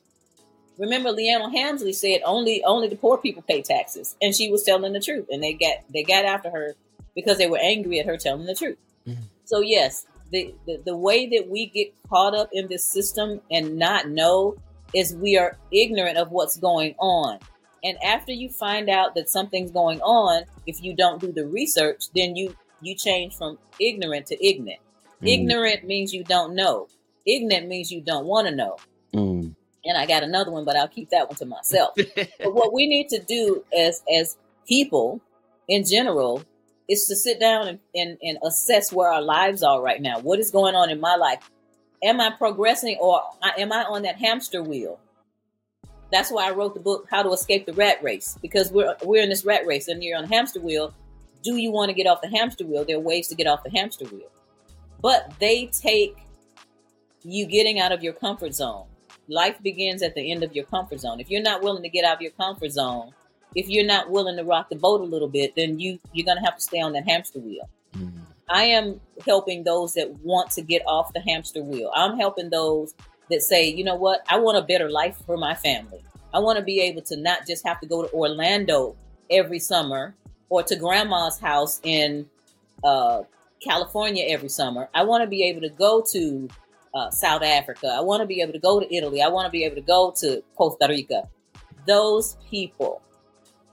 [0.77, 4.93] remember Leona Helmsley said only only the poor people pay taxes, and she was telling
[4.93, 6.75] the truth, and they got they got after her
[7.15, 8.77] because they were angry at her telling the truth.
[9.07, 9.17] Mhm.
[9.45, 13.77] So yes, the, the the way that we get caught up in this system and
[13.77, 14.57] not know
[14.93, 17.39] is we are ignorant of what's going on.
[17.83, 22.05] And after you find out that something's going on, if you don't do the research,
[22.15, 24.79] then you you change from ignorant to ignorant.
[25.21, 26.87] mm, Ignorant means you don't know.
[27.25, 28.77] Ignorant means you don't want to know
[29.15, 29.55] mm.
[29.85, 31.95] and I got another one, but I'll keep that one to myself.
[32.15, 35.21] but what we need to do as as people
[35.67, 36.43] in general
[36.87, 40.19] is to sit down and, and, and assess where our lives are right now.
[40.19, 41.49] What is going on in my life?
[42.03, 43.21] Am I progressing or
[43.57, 44.99] am I on that hamster wheel?
[46.11, 49.23] That's why I wrote the book How to Escape the Rat Race because we're we're
[49.23, 50.93] in this rat race and you're on a hamster wheel.
[51.45, 52.83] Do you want to get off the hamster wheel?
[52.83, 54.29] There are ways to get off the hamster wheel.
[55.01, 56.17] But they take
[57.23, 58.87] you getting out of your comfort zone
[59.27, 61.19] life begins at the end of your comfort zone.
[61.19, 63.11] If you're not willing to get out of your comfort zone,
[63.55, 66.45] if you're not willing to rock the boat a little bit, then you you're gonna
[66.45, 67.69] have to stay on that hamster wheel.
[67.95, 68.11] Mm.
[68.49, 71.91] I am helping those that want to get off the hamster wheel.
[71.95, 72.93] I'm helping those
[73.31, 76.03] that say, you know what, I want a better life for my family.
[76.33, 78.95] I want to be able to not just have to go to Orlando
[79.31, 80.13] every summer
[80.49, 82.29] or to grandma's house in
[82.83, 83.23] uh,
[83.63, 84.89] California every summer.
[84.93, 86.49] I want to be able to go to
[86.93, 87.87] uh, South Africa.
[87.87, 89.21] I want to be able to go to Italy.
[89.21, 91.27] I want to be able to go to Costa Rica.
[91.87, 93.01] Those people,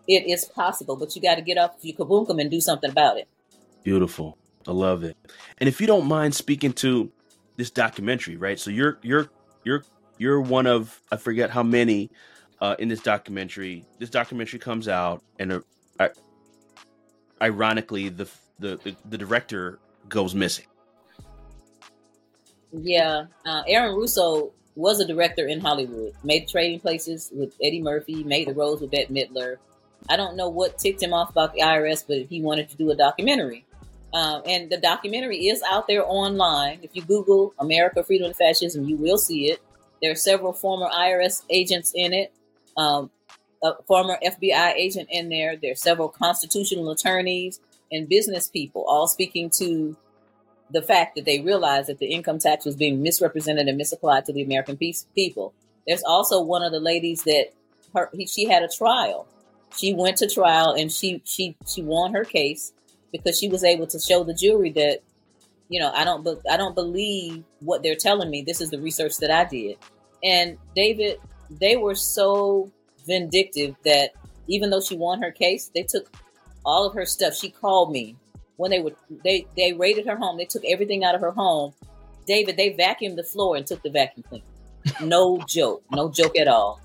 [0.08, 3.18] it is possible, but you got to get off your kabunkum and do something about
[3.18, 3.28] it.
[3.84, 4.36] Beautiful.
[4.66, 5.16] I love it.
[5.58, 7.10] And if you don't mind speaking to
[7.56, 8.58] this documentary, right?
[8.58, 9.28] So you're you're
[9.64, 9.84] you're
[10.18, 12.10] you're one of I forget how many
[12.60, 13.84] uh, in this documentary.
[13.98, 15.62] This documentary comes out, and
[15.98, 16.08] uh,
[17.42, 18.28] ironically, the,
[18.58, 19.78] the the director
[20.08, 20.66] goes missing.
[22.72, 26.14] Yeah, uh, Aaron Russo was a director in Hollywood.
[26.24, 28.24] Made Trading Places with Eddie Murphy.
[28.24, 29.56] Made The Rose with Bette Midler.
[30.08, 32.90] I don't know what ticked him off about the IRS, but he wanted to do
[32.90, 33.64] a documentary.
[34.14, 36.80] Um, and the documentary is out there online.
[36.82, 39.60] If you Google America, Freedom, and Fascism, you will see it.
[40.00, 42.32] There are several former IRS agents in it,
[42.76, 43.10] um,
[43.62, 45.56] a former FBI agent in there.
[45.56, 47.60] There are several constitutional attorneys
[47.90, 49.96] and business people all speaking to
[50.70, 54.32] the fact that they realized that the income tax was being misrepresented and misapplied to
[54.32, 55.52] the American people.
[55.86, 57.48] There's also one of the ladies that
[57.94, 59.26] her, she had a trial.
[59.76, 62.72] She went to trial and she she she won her case
[63.10, 65.00] because she was able to show the jury that
[65.68, 68.42] you know I don't I don't believe what they're telling me.
[68.42, 69.78] This is the research that I did.
[70.22, 71.18] And David,
[71.50, 72.70] they were so
[73.06, 74.12] vindictive that
[74.48, 76.10] even though she won her case, they took
[76.64, 77.34] all of her stuff.
[77.34, 78.16] She called me
[78.56, 80.36] when they would they they raided her home.
[80.36, 81.72] They took everything out of her home.
[82.26, 84.44] David, they vacuumed the floor and took the vacuum cleaner.
[85.00, 86.80] No joke, no joke at all.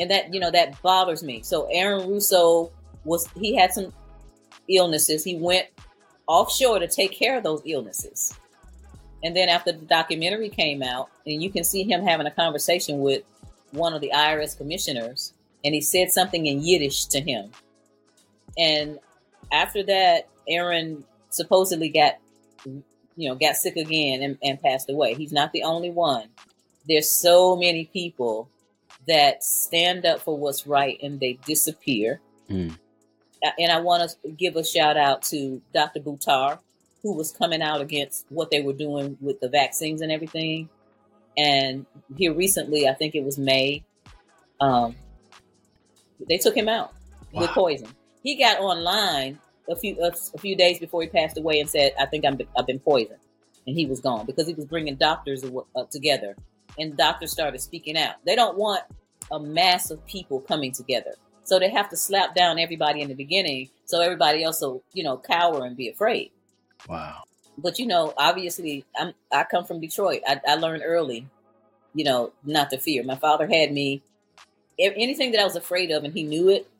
[0.00, 1.42] And that you know that bothers me.
[1.42, 2.72] So Aaron Russo
[3.04, 3.92] was he had some
[4.68, 5.24] illnesses.
[5.24, 5.66] He went
[6.26, 8.34] offshore to take care of those illnesses.
[9.24, 13.00] And then after the documentary came out, and you can see him having a conversation
[13.00, 13.22] with
[13.72, 15.32] one of the IRS commissioners,
[15.64, 17.50] and he said something in Yiddish to him.
[18.56, 18.98] And
[19.52, 22.14] after that, Aaron supposedly got,
[22.64, 22.82] you
[23.28, 25.14] know, got sick again and, and passed away.
[25.14, 26.28] He's not the only one.
[26.88, 28.48] There's so many people
[29.06, 32.20] that stand up for what's right and they disappear.
[32.48, 32.78] Mm.
[33.58, 36.00] And I want to give a shout out to Dr.
[36.00, 36.58] Buttar,
[37.02, 40.68] who was coming out against what they were doing with the vaccines and everything.
[41.38, 41.86] And
[42.16, 43.84] here recently, I think it was May,
[44.60, 44.96] um,
[46.28, 46.92] they took him out
[47.32, 47.42] wow.
[47.42, 47.88] with poison.
[48.24, 49.38] He got online
[49.70, 52.38] a few a, a, few days before he passed away and said, "I think I'm
[52.58, 53.20] I've been poisoned,"
[53.66, 56.36] and he was gone because he was bringing doctors uh, together,
[56.76, 58.16] and doctors started speaking out.
[58.26, 58.82] They don't want
[59.30, 61.14] a mass of people coming together,
[61.44, 65.04] so they have to slap down everybody in the beginning, so everybody else will you
[65.04, 66.32] know cower and be afraid.
[66.88, 67.22] Wow.
[67.58, 70.22] But you know, obviously, I'm I come from Detroit.
[70.26, 71.26] I, I learned early,
[71.94, 73.02] you know, not to fear.
[73.02, 74.02] My father had me
[74.78, 76.70] anything that I was afraid of, and he knew it.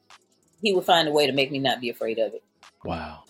[0.62, 2.42] He would find a way to make me not be afraid of it.
[2.84, 3.24] Wow.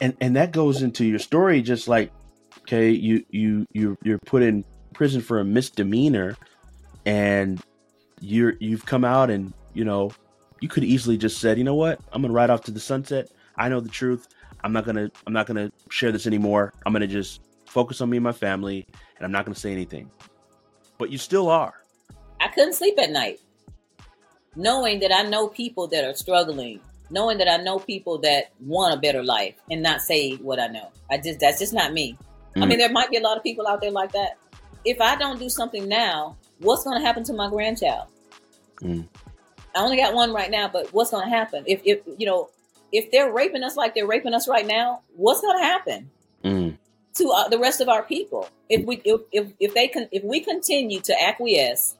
[0.00, 2.10] And and that goes into your story just like
[2.62, 4.64] okay, you you you you're put in
[4.94, 6.36] prison for a misdemeanor
[7.04, 7.60] and
[8.20, 10.10] you're you've come out and you know
[10.60, 12.00] you could easily just said, "You know what?
[12.12, 13.30] I'm to ride off to the sunset.
[13.56, 14.28] I know the truth.
[14.64, 16.72] I'm not to I'm not to share this anymore.
[16.86, 18.86] I'm to just focus on me and my family
[19.16, 20.10] and I'm not to say anything."
[20.98, 21.74] But you still are.
[22.40, 23.40] I couldn't sleep at night
[24.56, 26.80] knowing that I know people that are struggling
[27.10, 30.66] knowing that I know people that want a better life and not say what I
[30.66, 30.90] know.
[31.10, 32.16] I just that's just not me.
[32.56, 32.62] Mm.
[32.62, 34.38] I mean, there might be a lot of people out there like that.
[34.84, 38.08] If I don't do something now, what's going to happen to my grandchild?
[38.82, 39.06] Mm.
[39.74, 42.50] I only got one right now, but what's going to happen if if you know
[42.92, 45.02] if they're raping us like they're raping us right now?
[45.16, 46.10] What's going to happen
[46.44, 46.78] mm.
[47.16, 50.22] to uh, the rest of our people if we if, if if they can if
[50.24, 51.96] we continue to acquiesce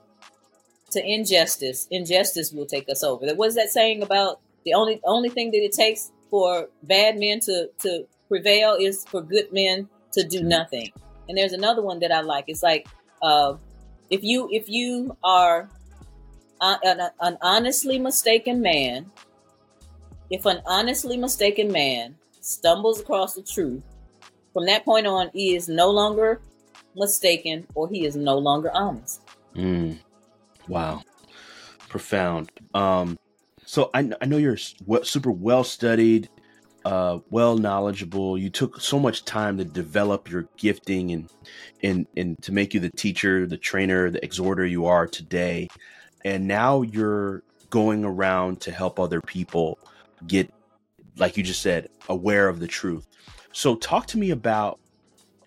[0.91, 3.27] to injustice, injustice will take us over.
[3.35, 7.39] What is that saying about the only only thing that it takes for bad men
[7.41, 10.91] to to prevail is for good men to do nothing.
[11.27, 12.45] And there's another one that I like.
[12.47, 12.87] It's like
[13.21, 13.55] uh,
[14.09, 15.69] if you if you are
[16.61, 19.11] an, an honestly mistaken man,
[20.29, 23.83] if an honestly mistaken man stumbles across the truth,
[24.53, 26.41] from that point on, he is no longer
[26.95, 29.21] mistaken or he is no longer honest.
[29.55, 29.99] Mm.
[30.67, 31.01] Wow.
[31.87, 32.51] Profound.
[32.73, 33.17] Um,
[33.65, 36.29] so I, I know you're super well studied,
[36.85, 38.37] uh, well knowledgeable.
[38.37, 41.29] You took so much time to develop your gifting and
[41.83, 45.67] and and to make you the teacher, the trainer, the exhorter you are today.
[46.25, 49.77] And now you're going around to help other people
[50.27, 50.51] get,
[51.17, 53.07] like you just said, aware of the truth.
[53.51, 54.79] So talk to me about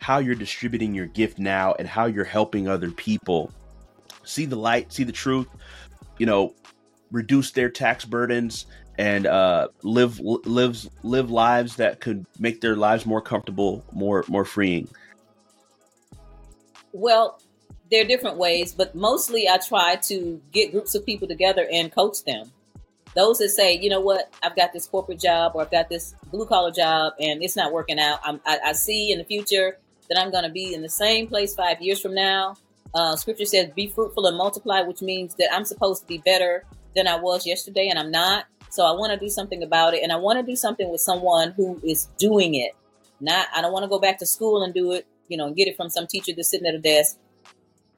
[0.01, 3.53] how you're distributing your gift now and how you're helping other people
[4.25, 5.49] see the light, see the truth.
[6.19, 6.55] You know,
[7.11, 8.67] reduce their tax burdens
[8.99, 14.45] and uh, live lives live lives that could make their lives more comfortable, more more
[14.45, 14.89] freeing?
[16.93, 17.41] Well,
[17.91, 21.91] there are different ways, but mostly I try to get groups of people together and
[21.93, 22.53] coach them.
[23.15, 26.15] Those that say, you know what, I've got this corporate job or I've got this
[26.31, 28.21] blue collar job and it's not working out.
[28.25, 31.55] I, I see in the future that I'm going to be in the same place
[31.55, 32.57] five years from now.
[32.95, 36.65] Uh, scripture says, "Be fruitful and multiply," which means that I'm supposed to be better
[36.95, 38.45] than I was yesterday, and I'm not.
[38.69, 41.01] So I want to do something about it, and I want to do something with
[41.01, 42.73] someone who is doing it.
[43.21, 45.57] Not, I don't want to go back to school and do it, you know, and
[45.57, 47.17] get it from some teacher that's sitting at a desk.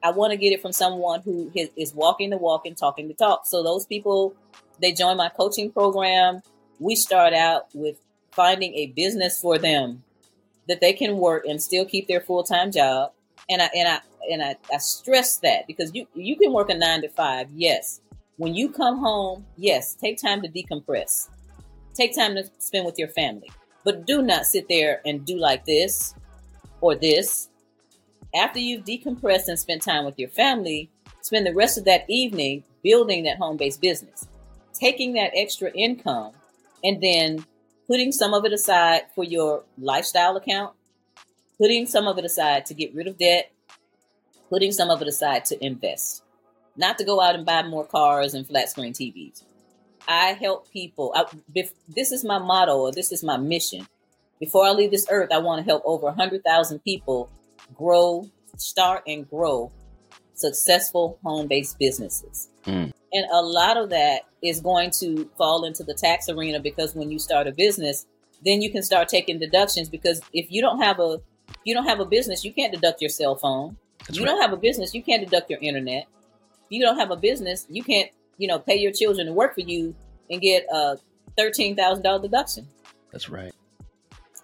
[0.03, 3.15] I want to get it from someone who is walking the walk and talking the
[3.15, 3.47] talk.
[3.47, 4.35] So those people
[4.81, 6.41] they join my coaching program.
[6.79, 7.97] We start out with
[8.31, 10.03] finding a business for them
[10.67, 13.11] that they can work and still keep their full time job.
[13.49, 13.99] And I and I
[14.31, 18.01] and I, I stress that because you you can work a nine to five, yes.
[18.37, 21.29] When you come home, yes, take time to decompress.
[21.93, 23.49] Take time to spend with your family.
[23.85, 26.13] But do not sit there and do like this
[26.81, 27.49] or this.
[28.35, 30.89] After you've decompressed and spent time with your family,
[31.21, 34.27] spend the rest of that evening building that home based business,
[34.77, 36.33] taking that extra income,
[36.83, 37.45] and then
[37.87, 40.73] putting some of it aside for your lifestyle account,
[41.57, 43.51] putting some of it aside to get rid of debt,
[44.49, 46.23] putting some of it aside to invest,
[46.75, 49.43] not to go out and buy more cars and flat screen TVs.
[50.07, 51.13] I help people.
[51.15, 51.25] I,
[51.87, 53.87] this is my motto, or this is my mission.
[54.39, 57.29] Before I leave this earth, I want to help over 100,000 people
[57.73, 59.71] grow, start, and grow
[60.35, 62.49] successful home based businesses.
[62.65, 62.91] Mm.
[63.13, 67.09] And a lot of that is going to fall into the tax arena because when
[67.09, 68.05] you start a business,
[68.43, 71.19] then you can start taking deductions because if you don't have a
[71.63, 73.77] you don't have a business, you can't deduct your cell phone.
[73.99, 74.31] That's you right.
[74.31, 76.07] don't have a business, you can't deduct your internet.
[76.65, 79.55] If you don't have a business, you can't, you know, pay your children to work
[79.55, 79.95] for you
[80.29, 80.97] and get a
[81.37, 82.67] thirteen thousand dollar deduction.
[83.11, 83.53] That's right.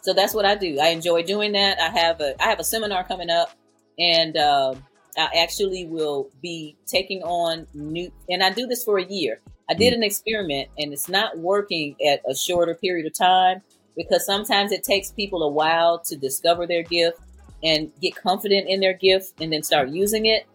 [0.02, 0.80] So that's what I do.
[0.80, 1.80] I enjoy doing that.
[1.80, 3.52] I have a I have a seminar coming up,
[4.00, 4.76] and uh,
[5.18, 9.42] I actually will be taking on new, and I do this for a year.
[9.70, 9.98] I did mm.
[9.98, 13.62] an experiment and it's not working at a shorter period of time
[13.96, 17.20] because sometimes it takes people a while to discover their gift
[17.64, 20.46] and get confident in their gift and then start using it.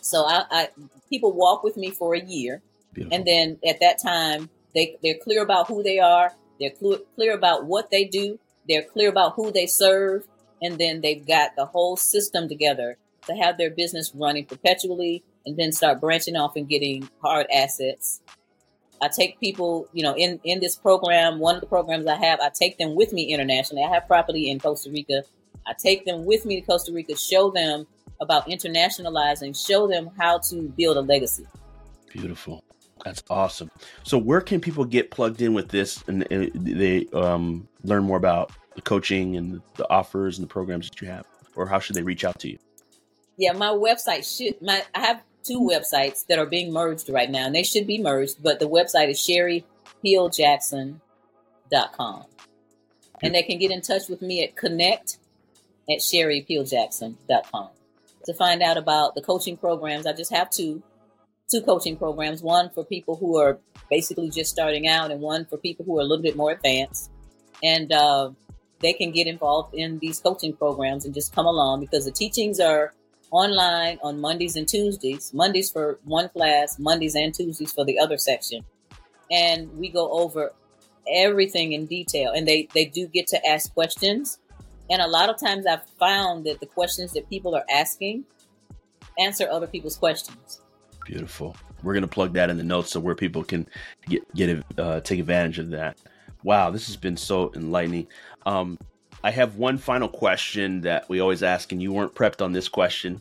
[0.00, 0.68] So I, I
[1.10, 2.62] people walk with me for a year
[2.94, 3.16] Beautiful.
[3.16, 6.32] and then at that time they, they're clear about who they are.
[6.58, 8.38] They're clear, clear about what they do.
[8.68, 10.26] They're clear about who they serve.
[10.62, 12.96] And then they've got the whole system together
[13.30, 18.20] to have their business running perpetually and then start branching off and getting hard assets.
[19.02, 22.40] I take people, you know, in, in this program, one of the programs I have,
[22.40, 23.82] I take them with me internationally.
[23.82, 25.22] I have property in Costa Rica.
[25.66, 27.86] I take them with me to Costa Rica, show them
[28.20, 31.46] about internationalizing, show them how to build a legacy.
[32.10, 32.62] Beautiful.
[33.04, 33.70] That's awesome.
[34.02, 36.22] So, where can people get plugged in with this and
[36.54, 41.08] they um, learn more about the coaching and the offers and the programs that you
[41.08, 41.24] have?
[41.56, 42.58] Or how should they reach out to you?
[43.40, 47.46] Yeah, my website should my I have two websites that are being merged right now,
[47.46, 49.18] and they should be merged, but the website is
[50.04, 52.24] sherrypeeljackson.com.
[53.22, 55.16] And they can get in touch with me at connect
[55.88, 57.68] at sherrypeeljackson.com
[58.26, 60.06] to find out about the coaching programs.
[60.06, 60.82] I just have two
[61.50, 65.56] two coaching programs, one for people who are basically just starting out and one for
[65.56, 67.10] people who are a little bit more advanced.
[67.62, 68.32] And uh,
[68.80, 72.60] they can get involved in these coaching programs and just come along because the teachings
[72.60, 72.92] are
[73.30, 78.18] online on Mondays and Tuesdays, Mondays for one class, Mondays and Tuesdays for the other
[78.18, 78.64] section.
[79.30, 80.52] And we go over
[81.12, 82.32] everything in detail.
[82.32, 84.38] And they, they do get to ask questions.
[84.90, 88.24] And a lot of times I've found that the questions that people are asking
[89.18, 90.60] answer other people's questions.
[91.04, 91.56] Beautiful.
[91.82, 93.66] We're going to plug that in the notes so where people can
[94.08, 95.98] get, get uh, take advantage of that.
[96.42, 98.06] Wow, this has been so enlightening.
[98.46, 98.78] Um,
[99.22, 102.68] I have one final question that we always ask, and you weren't prepped on this
[102.68, 103.20] question.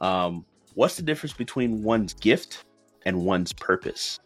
[0.00, 2.64] Um, what's the difference between one's gift
[3.04, 4.20] and one's purpose?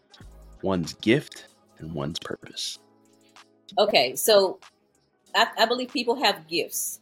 [0.61, 1.47] One's gift
[1.79, 2.79] and one's purpose.
[3.77, 4.59] Okay, so
[5.35, 7.01] I, I believe people have gifts,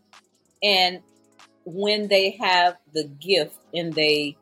[0.63, 1.01] and
[1.63, 4.35] when they have the gift and they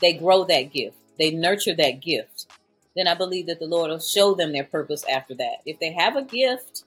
[0.00, 2.46] they grow that gift, they nurture that gift,
[2.94, 5.56] then I believe that the Lord will show them their purpose after that.
[5.64, 6.84] If they have a gift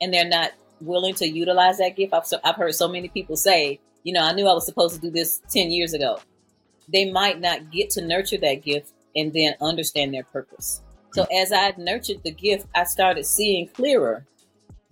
[0.00, 2.12] and they're not willing to utilize that gift.
[2.14, 4.94] I've, so, I've heard so many people say, you know, I knew I was supposed
[4.94, 6.18] to do this 10 years ago.
[6.92, 10.82] They might not get to nurture that gift and then understand their purpose.
[11.12, 11.36] So hmm.
[11.40, 14.26] as I nurtured the gift, I started seeing clearer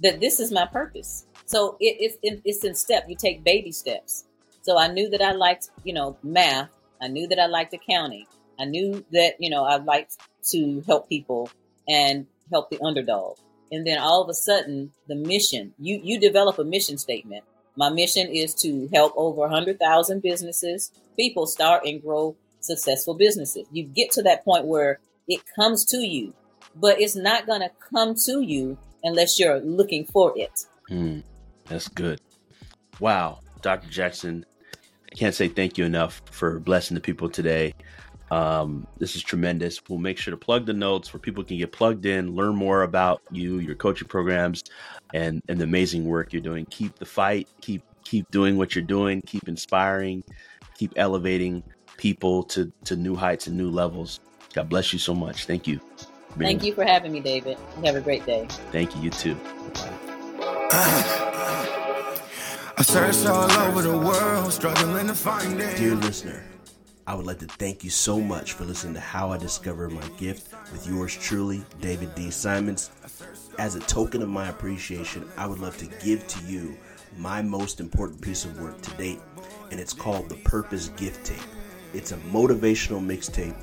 [0.00, 1.26] that this is my purpose.
[1.46, 3.04] So it, it, it's in step.
[3.08, 4.24] You take baby steps.
[4.62, 6.70] So I knew that I liked, you know, math.
[7.00, 8.26] I knew that I liked accounting.
[8.58, 10.16] I knew that, you know, I liked
[10.50, 11.50] to help people
[11.88, 13.36] and help the underdog
[13.72, 17.44] and then all of a sudden the mission you you develop a mission statement.
[17.76, 23.66] My mission is to help over 100,000 businesses people start and grow successful businesses.
[23.72, 26.34] You get to that point where it comes to you
[26.76, 30.66] but it's not going to come to you unless you're looking for it.
[30.90, 31.22] Mm,
[31.66, 32.20] that's good.
[32.98, 34.44] Wow dr jackson
[35.10, 37.72] i can't say thank you enough for blessing the people today
[38.34, 39.80] um, this is tremendous.
[39.88, 42.82] We'll make sure to plug the notes where people can get plugged in, learn more
[42.82, 44.64] about you, your coaching programs,
[45.12, 46.66] and and the amazing work you're doing.
[46.66, 47.46] Keep the fight.
[47.60, 49.22] Keep keep doing what you're doing.
[49.22, 50.24] Keep inspiring.
[50.76, 51.62] Keep elevating
[51.96, 54.18] people to to new heights and new levels.
[54.52, 55.46] God bless you so much.
[55.46, 55.80] Thank you.
[56.36, 57.56] Thank you for having me, David.
[57.76, 58.48] You have a great day.
[58.72, 59.02] Thank you.
[59.02, 59.36] You too.
[62.76, 65.76] I searched all over the world, struggling to find it.
[65.76, 66.42] Dear listener,
[67.06, 70.08] I would like to thank you so much for listening to How I Discovered My
[70.16, 72.30] Gift with yours truly, David D.
[72.30, 72.90] Simons.
[73.58, 76.78] As a token of my appreciation, I would love to give to you
[77.18, 79.20] my most important piece of work to date,
[79.70, 81.46] and it's called the Purpose Gift Tape.
[81.92, 83.54] It's a motivational mixtape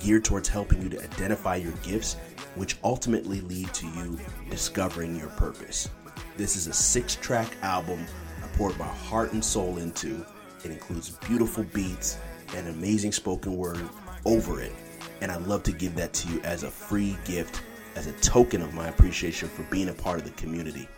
[0.00, 2.14] geared towards helping you to identify your gifts,
[2.56, 4.18] which ultimately lead to you
[4.50, 5.88] discovering your purpose.
[6.36, 8.04] This is a six track album
[8.42, 10.26] I poured my heart and soul into.
[10.64, 12.18] It includes beautiful beats
[12.54, 13.80] and amazing spoken word
[14.24, 14.72] over it.
[15.20, 17.60] And I'd love to give that to you as a free gift,
[17.96, 20.88] as a token of my appreciation for being a part of the community.